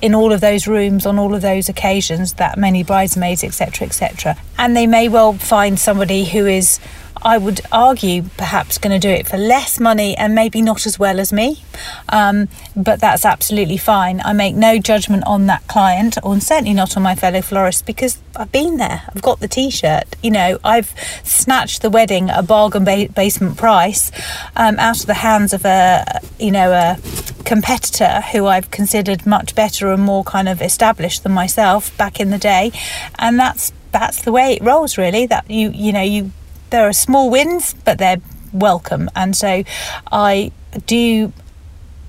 in 0.00 0.14
all 0.14 0.32
of 0.32 0.40
those 0.40 0.66
rooms 0.66 1.06
on 1.06 1.18
all 1.18 1.34
of 1.34 1.42
those 1.42 1.68
occasions 1.68 2.34
that 2.34 2.58
many 2.58 2.82
bridesmaids 2.82 3.42
etc 3.44 3.86
etc 3.86 4.36
and 4.58 4.76
they 4.76 4.86
may 4.86 5.08
well 5.08 5.32
find 5.32 5.78
somebody 5.78 6.24
who 6.24 6.46
is 6.46 6.78
I 7.22 7.38
would 7.38 7.60
argue 7.70 8.22
perhaps 8.36 8.78
going 8.78 8.98
to 8.98 8.98
do 8.98 9.12
it 9.12 9.28
for 9.28 9.36
less 9.36 9.78
money 9.78 10.16
and 10.16 10.34
maybe 10.34 10.62
not 10.62 10.86
as 10.86 10.98
well 10.98 11.20
as 11.20 11.32
me. 11.32 11.62
Um, 12.08 12.48
but 12.76 13.00
that's 13.00 13.24
absolutely 13.24 13.76
fine. 13.76 14.20
I 14.24 14.32
make 14.32 14.54
no 14.54 14.78
judgment 14.78 15.24
on 15.26 15.46
that 15.46 15.66
client, 15.68 16.18
or 16.22 16.38
certainly 16.40 16.74
not 16.74 16.96
on 16.96 17.02
my 17.02 17.14
fellow 17.14 17.42
florist, 17.42 17.86
because 17.86 18.18
I've 18.36 18.52
been 18.52 18.76
there. 18.76 19.02
I've 19.14 19.22
got 19.22 19.40
the 19.40 19.48
T-shirt. 19.48 20.16
You 20.22 20.30
know, 20.30 20.58
I've 20.64 20.94
snatched 21.24 21.82
the 21.82 21.90
wedding 21.90 22.30
at 22.30 22.38
a 22.38 22.42
bargain 22.42 22.84
ba- 22.84 23.08
basement 23.14 23.56
price 23.56 24.10
um, 24.56 24.78
out 24.78 25.00
of 25.00 25.06
the 25.06 25.14
hands 25.14 25.52
of 25.52 25.64
a, 25.64 26.20
you 26.38 26.50
know, 26.50 26.72
a 26.72 26.98
competitor 27.44 28.22
who 28.32 28.46
I've 28.46 28.70
considered 28.70 29.26
much 29.26 29.54
better 29.54 29.92
and 29.92 30.02
more 30.02 30.24
kind 30.24 30.48
of 30.48 30.62
established 30.62 31.22
than 31.22 31.32
myself 31.32 31.96
back 31.96 32.20
in 32.20 32.30
the 32.30 32.38
day, 32.38 32.72
and 33.18 33.38
that's 33.38 33.72
that's 33.92 34.22
the 34.22 34.30
way 34.30 34.54
it 34.54 34.62
rolls 34.62 34.96
really 34.96 35.26
that 35.26 35.50
you 35.50 35.70
you 35.70 35.92
know 35.92 36.00
you 36.00 36.30
there 36.70 36.88
are 36.88 36.92
small 36.92 37.30
wins, 37.30 37.74
but 37.84 37.98
they're 37.98 38.20
welcome. 38.52 39.10
And 39.14 39.36
so 39.36 39.64
I 40.10 40.52
do 40.86 41.32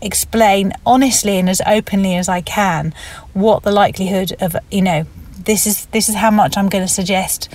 explain 0.02 0.74
honestly 0.86 1.38
and 1.38 1.50
as 1.50 1.62
openly 1.67 2.15
as 2.15 2.28
I 2.28 2.41
can 2.41 2.91
what 3.34 3.62
the 3.62 3.71
likelihood 3.71 4.34
of 4.41 4.56
you 4.71 4.82
know 4.82 5.06
this 5.45 5.67
is 5.67 5.86
this 5.88 6.10
is 6.10 6.15
how 6.15 6.32
much 6.32 6.58
I'm 6.58 6.69
going 6.69 6.84
to 6.84 6.91
suggest 6.91 7.50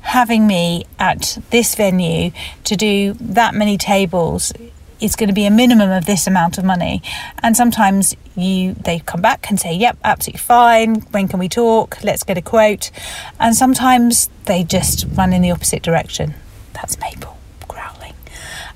having 0.00 0.46
me 0.46 0.84
at 0.98 1.38
this 1.50 1.74
venue 1.74 2.30
to 2.64 2.76
do 2.76 3.14
that 3.14 3.54
many 3.54 3.76
tables 3.76 4.52
is 5.00 5.16
going 5.16 5.28
to 5.28 5.34
be 5.34 5.44
a 5.44 5.50
minimum 5.50 5.90
of 5.90 6.06
this 6.06 6.26
amount 6.26 6.58
of 6.58 6.64
money. 6.64 7.02
And 7.42 7.56
sometimes 7.56 8.16
you 8.34 8.74
they 8.74 9.00
come 9.00 9.20
back 9.20 9.48
and 9.48 9.60
say 9.60 9.74
yep 9.74 9.98
absolutely 10.04 10.38
fine. 10.38 11.00
When 11.12 11.28
can 11.28 11.38
we 11.38 11.48
talk? 11.48 12.02
Let's 12.02 12.24
get 12.24 12.38
a 12.38 12.42
quote. 12.42 12.90
And 13.38 13.54
sometimes 13.54 14.28
they 14.46 14.64
just 14.64 15.06
run 15.12 15.32
in 15.32 15.42
the 15.42 15.50
opposite 15.50 15.82
direction 15.82 16.34
that's 16.80 16.98
Maple 17.00 17.36
growling. 17.66 18.14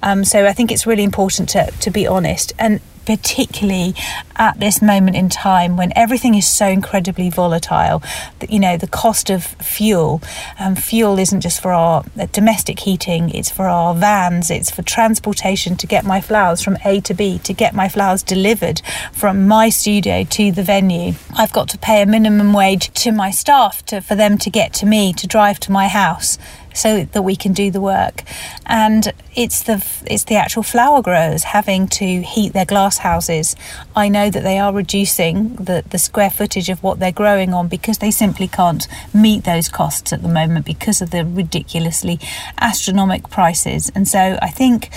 Um, 0.03 0.25
so 0.25 0.47
I 0.47 0.53
think 0.53 0.73
it's 0.73 0.87
really 0.87 1.05
important 1.05 1.49
to, 1.51 1.71
to 1.71 1.91
be 1.91 2.07
honest 2.07 2.53
and 2.59 2.81
particularly 3.07 3.95
at 4.37 4.59
this 4.61 4.81
moment 4.81 5.17
in 5.17 5.29
time 5.29 5.77
when 5.77 5.93
everything 5.97 6.35
is 6.35 6.47
so 6.47 6.67
incredibly 6.67 7.29
volatile 7.29 8.03
you 8.49 8.61
know 8.61 8.77
the 8.77 8.87
cost 8.87 9.29
of 9.31 9.45
fuel 9.45 10.23
um, 10.59 10.75
fuel 10.77 11.19
isn't 11.19 11.41
just 11.41 11.61
for 11.61 11.73
our 11.73 12.05
uh, 12.19 12.27
domestic 12.33 12.81
heating 12.81 13.29
it's 13.31 13.51
for 13.51 13.67
our 13.67 13.95
vans 13.95 14.51
it's 14.51 14.71
for 14.71 14.83
transportation 14.83 15.77
to 15.77 15.87
get 15.87 16.05
my 16.05 16.21
flowers 16.21 16.63
from 16.63 16.77
A 16.85 17.01
to 17.01 17.15
B 17.15 17.39
to 17.41 17.53
get 17.53 17.75
my 17.75 17.89
flowers 17.89 18.23
delivered 18.23 18.81
from 19.13 19.47
my 19.49 19.69
studio 19.69 20.25
to 20.25 20.53
the 20.53 20.63
venue 20.63 21.15
I've 21.37 21.53
got 21.53 21.69
to 21.71 21.79
pay 21.79 22.03
a 22.03 22.07
minimum 22.07 22.53
wage 22.53 22.93
to 23.03 23.11
my 23.11 23.31
staff 23.31 23.85
to, 23.87 24.01
for 24.01 24.15
them 24.15 24.39
to 24.39 24.51
get 24.51 24.73
to 24.75 24.87
me 24.87 25.13
to 25.15 25.27
drive 25.27 25.59
to 25.61 25.73
my 25.73 25.89
house 25.89 26.39
so 26.75 27.05
that 27.05 27.23
we 27.23 27.37
can 27.37 27.53
do 27.53 27.71
the 27.71 27.81
work. 27.81 28.23
And 28.67 29.13
it's 29.35 29.63
the 29.63 29.85
it's 30.07 30.25
the 30.25 30.37
actual 30.37 30.63
flower 30.63 31.03
growers 31.03 31.45
having 31.45 31.89
to 31.89 32.23
heat 32.23 32.53
their 32.53 32.65
glass 32.65 32.99
houses. 32.99 33.57
I 33.97 34.09
know 34.09 34.31
that 34.31 34.43
they 34.43 34.59
are 34.59 34.73
reducing 34.73 35.57
the, 35.57 35.85
the 35.89 35.99
square 35.99 36.31
footage 36.31 36.69
of 36.69 36.83
what 36.83 36.99
they're 36.99 37.13
growing 37.13 37.55
on 37.55 37.69
because 37.69 37.99
they 37.99 38.11
simply 38.11 38.49
can't 38.49 38.87
meet 39.15 39.45
those 39.45 39.69
costs 39.69 40.13
at 40.13 40.23
the 40.23 40.29
moment 40.29 40.67
because 40.67 41.01
of 41.01 41.11
the 41.11 41.25
ridiculously 41.25 42.19
astronomical 42.59 43.29
prices. 43.29 43.91
And 43.95 44.07
so 44.07 44.39
I 44.43 44.49
think 44.49 44.91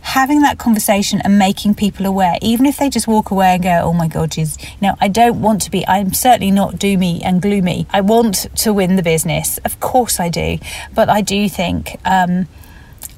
having 0.00 0.40
that 0.42 0.58
conversation 0.58 1.20
and 1.22 1.38
making 1.38 1.74
people 1.74 2.06
aware, 2.06 2.36
even 2.40 2.66
if 2.66 2.78
they 2.78 2.88
just 2.88 3.06
walk 3.06 3.30
away 3.30 3.54
and 3.54 3.62
go, 3.62 3.80
"Oh 3.84 3.92
my 3.92 4.08
God, 4.08 4.34
she's," 4.34 4.56
you 4.62 4.88
know, 4.88 4.96
I 5.00 5.08
don't 5.08 5.40
want 5.40 5.62
to 5.62 5.70
be. 5.70 5.86
I'm 5.86 6.12
certainly 6.12 6.50
not 6.50 6.74
doomy 6.76 7.20
and 7.24 7.42
gloomy. 7.42 7.86
I 7.90 8.00
want 8.00 8.46
to 8.56 8.72
win 8.72 8.96
the 8.96 9.02
business, 9.02 9.58
of 9.58 9.80
course 9.80 10.20
I 10.20 10.28
do, 10.28 10.58
but 10.94 11.08
I 11.08 11.20
do 11.20 11.48
think. 11.48 11.98
Um, 12.04 12.48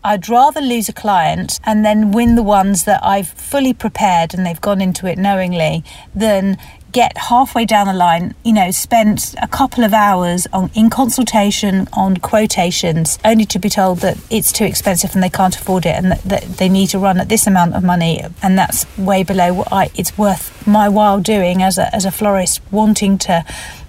I'd 0.03 0.29
rather 0.31 0.63
lose 0.63 0.89
a 0.89 0.95
client 0.95 1.61
and 1.65 1.85
then 1.85 2.11
win 2.11 2.35
the 2.35 2.43
ones 2.43 2.85
that 2.85 3.05
I've 3.05 3.29
fully 3.29 3.75
prepared 3.75 4.33
and 4.33 4.47
they've 4.47 4.61
gone 4.61 4.81
into 4.81 5.07
it 5.07 5.19
knowingly 5.19 5.85
than 6.15 6.57
get 6.93 7.17
halfway 7.17 7.65
down 7.65 7.87
the 7.87 7.93
line, 7.93 8.35
you 8.45 8.53
know, 8.53 8.71
spent 8.71 9.35
a 9.43 9.49
couple 9.49 9.85
of 9.85 9.93
hours 9.93 10.47
on 10.53 10.71
in 10.75 10.91
consultation 10.91 11.89
on 11.93 12.17
quotations, 12.17 13.19
only 13.25 13.45
to 13.47 13.59
be 13.59 13.69
told 13.69 13.99
that 13.99 14.19
it's 14.31 14.53
too 14.53 14.65
expensive 14.65 15.15
and 15.15 15.23
they 15.23 15.31
can't 15.31 15.57
afford 15.57 15.87
it, 15.87 15.95
and 15.97 16.13
that, 16.13 16.23
that 16.23 16.43
they 16.59 16.69
need 16.69 16.89
to 16.89 16.99
run 16.99 17.19
at 17.19 17.29
this 17.29 17.47
amount 17.47 17.75
of 17.75 17.83
money, 17.83 18.23
and 18.43 18.59
that's 18.59 18.87
way 18.99 19.23
below 19.23 19.55
what 19.55 19.73
I, 19.73 19.91
it's 19.95 20.17
worth 20.17 20.67
my 20.67 20.89
while 20.89 21.21
doing 21.21 21.63
as 21.63 21.79
a 21.79 21.95
as 21.95 22.05
a 22.05 22.11
florist 22.11 22.61
wanting 22.71 23.19
to 23.19 23.45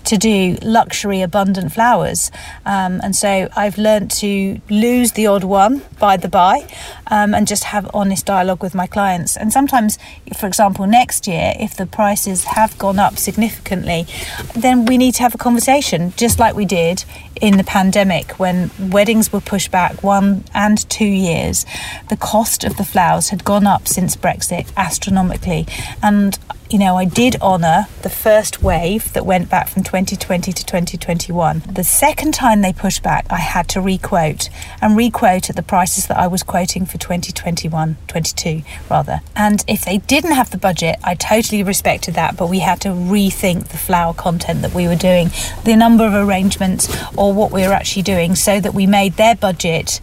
to 0.06 0.18
do 0.18 0.58
luxury 0.62 1.22
abundant 1.22 1.74
flowers. 1.74 2.32
Um, 2.66 3.02
and 3.04 3.16
so 3.16 3.50
I've 3.56 3.78
learned 3.78 4.12
to 4.12 4.62
lose 4.70 5.14
the 5.14 5.28
odd 5.28 5.44
one 5.44 5.82
by 6.00 6.18
the 6.18 6.30
by 6.30 6.68
um, 7.08 7.34
and 7.34 7.48
just 7.48 7.66
have 7.66 7.90
honest 7.94 8.26
dialogue 8.26 8.64
with 8.64 8.76
my 8.76 8.88
clients. 8.88 9.38
And 9.38 9.52
sometimes, 9.52 9.98
for 10.38 10.48
example, 10.48 10.88
next 10.88 11.28
year, 11.28 11.54
if 11.60 11.76
the 11.76 11.86
prices 11.86 12.46
have 12.46 12.78
gone 12.78 13.00
up 13.00 13.18
significantly, 13.18 14.08
then 14.56 14.86
we 14.86 14.98
need 14.98 15.16
to 15.16 15.24
have 15.24 15.36
a 15.36 15.38
conversation, 15.38 16.14
just 16.18 16.40
like 16.40 16.56
we 16.56 16.66
did 16.66 17.06
in 17.42 17.58
the 17.58 17.64
pandemic 17.64 18.40
when 18.40 18.70
weddings 18.80 19.34
were 19.34 19.42
pushed 19.42 19.72
back 19.72 20.04
one 20.04 20.44
and 20.54 20.88
two 20.90 21.06
years. 21.06 21.66
The 22.10 22.18
cost 22.18 22.64
of 22.64 22.78
the 22.78 22.86
flowers 22.86 23.30
had 23.30 23.44
gone 23.44 23.68
up 23.68 23.88
since 23.88 24.16
Brexit 24.16 24.72
astronomically. 24.78 25.68
And 26.02 26.38
you 26.72 26.80
know, 26.80 26.96
I 26.96 27.04
did 27.04 27.36
honour 27.42 27.88
the 28.02 28.10
first 28.10 28.64
wave 28.64 29.12
that 29.12 29.26
went 29.26 29.50
back 29.50 29.68
from 29.68 29.84
2020 29.84 30.54
to 30.54 30.66
2021. 30.66 31.64
The 31.70 31.84
second 31.84 32.34
time 32.34 32.62
they 32.62 32.72
pushed 32.72 33.04
back, 33.04 33.26
I 33.30 33.40
had 33.40 33.68
to 33.70 33.82
requote 33.82 34.50
and 34.80 34.96
requote 34.96 35.50
at 35.50 35.58
the 35.58 35.64
prices 35.64 36.08
that 36.08 36.18
I 36.18 36.28
was 36.28 36.44
quoting 36.44 36.86
for 36.86 36.98
2021, 36.98 37.98
22 38.08 38.64
rather. 38.90 39.20
And 39.36 39.66
if 39.68 39.84
they 39.84 39.98
didn't 39.98 40.32
have 40.32 40.52
the 40.52 40.58
budget, 40.58 40.98
I 41.04 41.16
totally 41.16 41.62
respected 41.62 42.14
that, 42.14 42.38
but 42.38 42.48
we 42.48 42.60
had 42.60 42.80
to 42.82 42.90
rethink 42.90 43.68
the 43.68 43.78
flower 43.78 44.14
content 44.14 44.62
that 44.62 44.74
we 44.74 44.88
were 44.88 44.96
doing, 44.96 45.30
the 45.66 45.76
number 45.76 46.06
of 46.06 46.14
arrangements 46.14 46.88
or 47.18 47.31
what 47.32 47.52
we 47.52 47.62
were 47.62 47.74
actually 47.74 48.04
doing 48.04 48.36
so 48.36 48.60
that 48.60 48.74
we 48.74 48.86
made 48.86 49.14
their 49.14 49.36
budget 49.36 50.02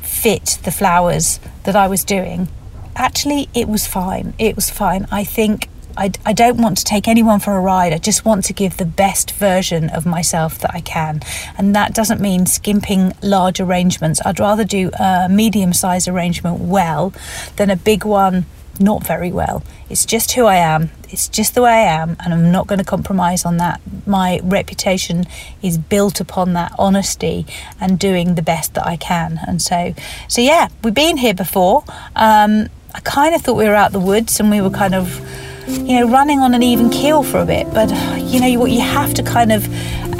fit 0.00 0.58
the 0.64 0.70
flowers 0.70 1.40
that 1.64 1.76
I 1.76 1.88
was 1.88 2.04
doing 2.04 2.48
actually 2.94 3.48
it 3.54 3.66
was 3.68 3.86
fine 3.86 4.34
it 4.38 4.54
was 4.54 4.68
fine 4.68 5.06
i 5.10 5.24
think 5.24 5.66
I, 5.96 6.10
I 6.24 6.32
don't 6.32 6.58
want 6.58 6.78
to 6.78 6.84
take 6.84 7.08
anyone 7.08 7.40
for 7.40 7.56
a 7.56 7.60
ride. 7.60 7.92
I 7.92 7.98
just 7.98 8.24
want 8.24 8.44
to 8.46 8.52
give 8.52 8.76
the 8.76 8.84
best 8.86 9.32
version 9.32 9.90
of 9.90 10.06
myself 10.06 10.58
that 10.60 10.74
I 10.74 10.80
can. 10.80 11.20
And 11.58 11.74
that 11.74 11.94
doesn't 11.94 12.20
mean 12.20 12.46
skimping 12.46 13.12
large 13.22 13.60
arrangements. 13.60 14.20
I'd 14.24 14.40
rather 14.40 14.64
do 14.64 14.90
a 14.98 15.28
medium 15.28 15.72
sized 15.72 16.08
arrangement 16.08 16.60
well 16.60 17.12
than 17.56 17.70
a 17.70 17.76
big 17.76 18.04
one 18.04 18.46
not 18.80 19.06
very 19.06 19.30
well. 19.30 19.62
It's 19.88 20.04
just 20.04 20.32
who 20.32 20.46
I 20.46 20.56
am. 20.56 20.90
It's 21.08 21.28
just 21.28 21.54
the 21.54 21.62
way 21.62 21.70
I 21.70 22.02
am, 22.02 22.16
and 22.20 22.32
I'm 22.32 22.50
not 22.50 22.66
going 22.66 22.78
to 22.78 22.84
compromise 22.84 23.44
on 23.44 23.58
that. 23.58 23.80
My 24.06 24.40
reputation 24.42 25.26
is 25.60 25.76
built 25.76 26.20
upon 26.20 26.54
that 26.54 26.72
honesty 26.78 27.46
and 27.80 27.98
doing 27.98 28.34
the 28.34 28.42
best 28.42 28.74
that 28.74 28.86
I 28.86 28.96
can. 28.96 29.40
And 29.46 29.60
so, 29.60 29.94
so 30.28 30.40
yeah, 30.40 30.68
we've 30.82 30.94
been 30.94 31.18
here 31.18 31.34
before. 31.34 31.84
Um, 32.16 32.68
I 32.94 33.00
kind 33.00 33.34
of 33.34 33.42
thought 33.42 33.56
we 33.56 33.66
were 33.66 33.74
out 33.74 33.92
the 33.92 34.00
woods, 34.00 34.40
and 34.40 34.50
we 34.50 34.60
were 34.60 34.70
kind 34.70 34.94
of 34.94 35.20
you 35.68 36.00
know, 36.00 36.10
running 36.10 36.40
on 36.40 36.54
an 36.54 36.62
even 36.62 36.90
keel 36.90 37.22
for 37.22 37.38
a 37.38 37.46
bit. 37.46 37.72
But, 37.72 37.90
you 38.20 38.40
know, 38.40 38.58
what 38.58 38.70
you 38.70 38.80
have 38.80 39.14
to 39.14 39.22
kind 39.22 39.52
of 39.52 39.66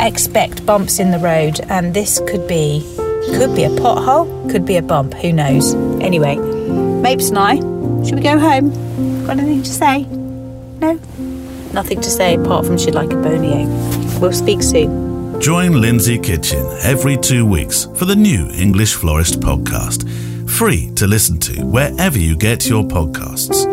expect 0.00 0.64
bumps 0.64 0.98
in 0.98 1.10
the 1.10 1.18
road, 1.18 1.60
and 1.68 1.94
this 1.94 2.20
could 2.28 2.46
be, 2.46 2.80
could 3.36 3.54
be 3.54 3.64
a 3.64 3.70
pothole, 3.70 4.50
could 4.50 4.64
be 4.64 4.76
a 4.76 4.82
bump, 4.82 5.14
who 5.14 5.32
knows. 5.32 5.74
Anyway, 6.00 6.36
Mapes 6.36 7.30
and 7.30 7.38
I, 7.38 7.56
should 8.04 8.16
we 8.16 8.20
go 8.22 8.38
home? 8.38 8.70
Got 9.26 9.38
anything 9.38 9.62
to 9.62 9.72
say? 9.72 10.02
No? 10.02 10.94
Nothing 11.72 12.00
to 12.00 12.10
say 12.10 12.34
apart 12.34 12.66
from 12.66 12.76
she'd 12.78 12.94
like 12.94 13.10
a 13.10 13.14
bonio. 13.14 14.20
We'll 14.20 14.32
speak 14.32 14.62
soon. 14.62 15.40
Join 15.40 15.80
Lindsey 15.80 16.18
Kitchin 16.18 16.64
every 16.82 17.16
two 17.16 17.46
weeks 17.46 17.88
for 17.96 18.04
the 18.04 18.14
new 18.14 18.48
English 18.52 18.94
Florist 18.94 19.40
podcast, 19.40 20.08
free 20.48 20.90
to 20.96 21.06
listen 21.06 21.38
to 21.40 21.64
wherever 21.64 22.18
you 22.18 22.36
get 22.36 22.68
your 22.68 22.84
podcasts. 22.84 23.66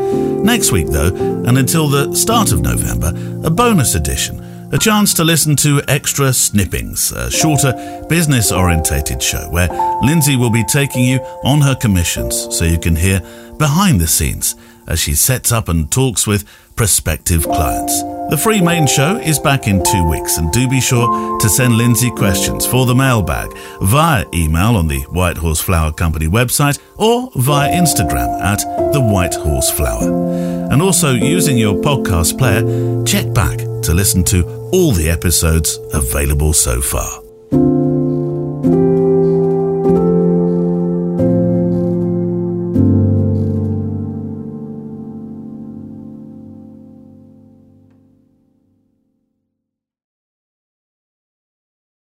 Next 0.44 0.72
week, 0.72 0.88
though, 0.88 1.13
and 1.46 1.58
until 1.58 1.88
the 1.88 2.15
start 2.15 2.52
of 2.52 2.62
November, 2.62 3.13
a 3.44 3.50
bonus 3.50 3.96
edition. 3.96 4.49
A 4.71 4.77
chance 4.77 5.15
to 5.15 5.23
listen 5.23 5.55
to 5.58 5.82
Extra 5.88 6.32
Snippings, 6.32 7.12
a 7.12 7.32
shorter, 7.32 7.73
business 8.08 8.51
orientated 8.51 9.21
show 9.21 9.49
where 9.49 9.67
Lindsey 10.03 10.36
will 10.36 10.51
be 10.51 10.63
taking 10.65 11.03
you 11.03 11.17
on 11.43 11.62
her 11.62 11.73
commissions 11.73 12.55
so 12.55 12.65
you 12.65 12.77
can 12.77 12.95
hear 12.95 13.19
behind 13.58 13.99
the 13.99 14.08
scenes 14.08 14.55
as 14.88 14.99
she 14.99 15.15
sets 15.15 15.51
up 15.51 15.69
and 15.69 15.91
talks 15.91 16.27
with 16.27 16.47
prospective 16.75 17.43
clients. 17.43 18.03
The 18.29 18.38
free 18.38 18.62
main 18.62 18.86
show 18.86 19.17
is 19.17 19.39
back 19.39 19.67
in 19.67 19.84
two 19.84 20.08
weeks, 20.08 20.38
and 20.38 20.51
do 20.51 20.67
be 20.69 20.79
sure 20.79 21.39
to 21.39 21.49
send 21.49 21.75
Lindsey 21.75 22.12
questions 22.12 22.67
for 22.67 22.86
the 22.86 22.93
mailbag 22.93 23.51
via 23.82 24.23
email 24.36 24.75
on 24.75 24.88
the 24.88 25.01
White 25.10 25.38
Horse 25.38 25.60
Flower 25.60 25.91
Company 25.91 26.27
website 26.27 26.79
or 26.97 27.32
via 27.36 27.71
Instagram 27.71 28.39
at 28.41 28.60
the 28.93 29.01
White 29.01 29.34
Horse 29.34 29.71
Flower. 29.71 30.71
And 30.71 30.79
also 30.79 31.13
using 31.13 31.58
your 31.58 31.73
podcast 31.73 32.38
player, 32.38 33.03
check 33.03 33.34
back 33.34 33.58
to 33.84 33.93
listen 33.95 34.23
to 34.25 34.59
all 34.71 34.91
the 34.91 35.10
episodes 35.10 35.79
available 35.93 36.53
so 36.53 36.82
far. 36.82 37.29